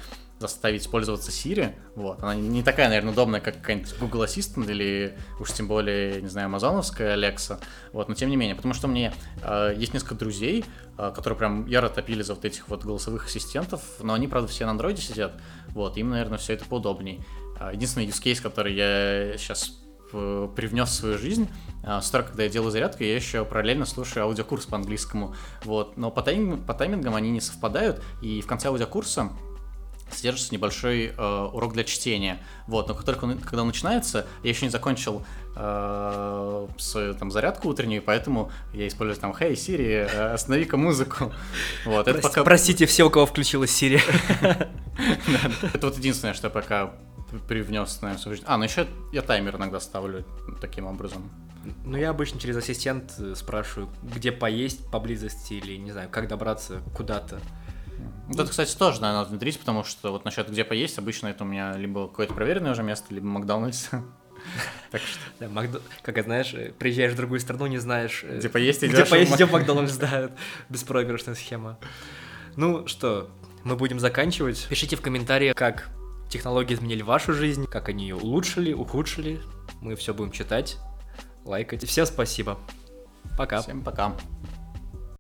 заставить 0.48 0.88
пользоваться 0.90 1.30
Siri. 1.30 1.74
Вот. 1.94 2.22
Она 2.22 2.34
не 2.34 2.62
такая, 2.62 2.88
наверное, 2.88 3.12
удобная, 3.12 3.40
как 3.40 3.56
какая-нибудь 3.56 3.98
Google 3.98 4.24
Assistant 4.24 4.70
или 4.70 5.16
уж 5.40 5.52
тем 5.52 5.68
более, 5.68 6.20
не 6.20 6.28
знаю, 6.28 6.46
амазоновская 6.46 7.16
Alexa. 7.16 7.58
Вот. 7.92 8.08
Но 8.08 8.14
тем 8.14 8.30
не 8.30 8.36
менее, 8.36 8.54
потому 8.54 8.74
что 8.74 8.88
меня 8.88 9.12
э, 9.42 9.74
есть 9.76 9.94
несколько 9.94 10.14
друзей, 10.14 10.64
э, 10.98 11.12
которые 11.14 11.38
прям 11.38 11.66
яро 11.66 11.88
топили 11.88 12.22
за 12.22 12.34
вот 12.34 12.44
этих 12.44 12.68
вот 12.68 12.84
голосовых 12.84 13.26
ассистентов, 13.26 13.80
но 14.00 14.14
они, 14.14 14.28
правда, 14.28 14.48
все 14.48 14.64
на 14.64 14.72
андроиде 14.72 15.02
сидят. 15.02 15.32
Вот. 15.68 15.96
Им, 15.96 16.10
наверное, 16.10 16.38
все 16.38 16.52
это 16.52 16.64
поудобней. 16.64 17.24
А, 17.58 17.72
единственный 17.72 18.06
use 18.06 18.22
case, 18.22 18.42
который 18.42 18.74
я 18.74 19.36
сейчас 19.38 19.80
привнес 20.54 20.90
в 20.90 20.92
свою 20.92 21.18
жизнь. 21.18 21.48
С 21.82 22.08
утра, 22.08 22.22
когда 22.22 22.44
я 22.44 22.48
делаю 22.48 22.70
зарядку, 22.70 23.02
я 23.02 23.16
еще 23.16 23.44
параллельно 23.44 23.84
слушаю 23.84 24.24
аудиокурс 24.24 24.66
по 24.66 24.76
английскому. 24.76 25.34
Вот. 25.64 25.96
Но 25.96 26.12
по, 26.12 26.22
тайм, 26.22 26.62
по 26.64 26.72
таймингам 26.72 27.16
они 27.16 27.32
не 27.32 27.40
совпадают, 27.40 28.00
и 28.22 28.40
в 28.40 28.46
конце 28.46 28.68
аудиокурса 28.68 29.30
содержится 30.14 30.52
небольшой 30.54 31.12
э, 31.16 31.48
урок 31.52 31.74
для 31.74 31.84
чтения. 31.84 32.38
Вот, 32.66 32.88
но 32.88 32.94
как 32.94 33.04
только 33.04 33.24
он, 33.24 33.38
когда 33.38 33.62
он 33.62 33.68
начинается, 33.68 34.26
я 34.42 34.50
еще 34.50 34.66
не 34.66 34.70
закончил 34.70 35.24
э, 35.56 36.66
свою 36.78 37.14
там 37.14 37.30
зарядку 37.30 37.68
утреннюю, 37.68 38.02
поэтому 38.02 38.50
я 38.72 38.88
использую 38.88 39.20
там 39.20 39.32
«Hey, 39.32 39.52
Siri, 39.52 40.08
э, 40.08 40.32
останови-ка 40.32 40.76
музыку». 40.76 41.32
Вот, 41.84 42.08
это 42.08 42.20
пока... 42.20 42.44
Простите 42.44 42.86
все, 42.86 43.04
у 43.04 43.10
кого 43.10 43.26
включилась 43.26 43.70
Siri. 43.70 44.00
Это 45.74 45.86
вот 45.86 45.96
единственное, 45.96 46.34
что 46.34 46.48
я 46.48 46.50
пока 46.50 46.92
привнес, 47.48 48.00
наверное, 48.00 48.18
в 48.18 48.22
свою 48.22 48.36
жизнь. 48.36 48.46
А, 48.48 48.56
ну 48.56 48.64
еще 48.64 48.86
я 49.12 49.22
таймер 49.22 49.56
иногда 49.56 49.80
ставлю 49.80 50.24
таким 50.60 50.86
образом. 50.86 51.30
Ну, 51.84 51.96
я 51.96 52.10
обычно 52.10 52.38
через 52.38 52.56
ассистент 52.56 53.14
э, 53.18 53.34
спрашиваю, 53.34 53.88
где 54.02 54.32
поесть 54.32 54.86
поблизости 54.90 55.54
или, 55.54 55.76
не 55.76 55.92
знаю, 55.92 56.08
как 56.10 56.28
добраться 56.28 56.82
куда-то. 56.94 57.40
Вот 58.28 58.40
это, 58.40 58.50
кстати, 58.50 58.74
тоже, 58.76 59.00
наверное, 59.00 59.20
надо 59.20 59.30
внедрить, 59.30 59.58
потому 59.58 59.84
что 59.84 60.10
вот 60.10 60.24
насчет 60.24 60.50
где 60.50 60.64
поесть, 60.64 60.98
обычно 60.98 61.28
это 61.28 61.44
у 61.44 61.46
меня 61.46 61.76
либо 61.76 62.08
какое-то 62.08 62.32
проверенное 62.34 62.72
уже 62.72 62.82
место, 62.82 63.12
либо 63.14 63.26
Макдональдс. 63.26 63.88
Так 64.90 65.00
что, 65.00 65.18
да, 65.40 65.48
Макдо... 65.48 65.80
как 66.02 66.22
знаешь, 66.22 66.52
э, 66.52 66.72
приезжаешь 66.78 67.12
в 67.12 67.16
другую 67.16 67.40
страну, 67.40 67.66
не 67.66 67.78
знаешь... 67.78 68.24
Э, 68.24 68.38
где 68.38 68.50
поесть, 68.50 68.82
Где 68.82 69.06
поесть, 69.06 69.40
в 69.40 69.50
Макдональдс, 69.50 69.96
да, 69.96 70.32
беспроигрышная 70.68 71.34
схема. 71.34 71.78
Ну 72.56 72.86
что, 72.86 73.30
мы 73.64 73.76
будем 73.76 73.98
заканчивать. 73.98 74.66
Пишите 74.68 74.96
в 74.96 75.00
комментариях, 75.00 75.56
как 75.56 75.88
технологии 76.28 76.74
изменили 76.74 77.02
вашу 77.02 77.32
жизнь, 77.32 77.66
как 77.66 77.88
они 77.88 78.04
ее 78.04 78.16
улучшили, 78.16 78.72
ухудшили. 78.72 79.40
Мы 79.80 79.96
все 79.96 80.12
будем 80.12 80.30
читать, 80.30 80.76
лайкать. 81.44 81.86
Всем 81.86 82.06
спасибо. 82.06 82.58
Пока. 83.38 83.62
Всем 83.62 83.82
пока. 83.82 84.14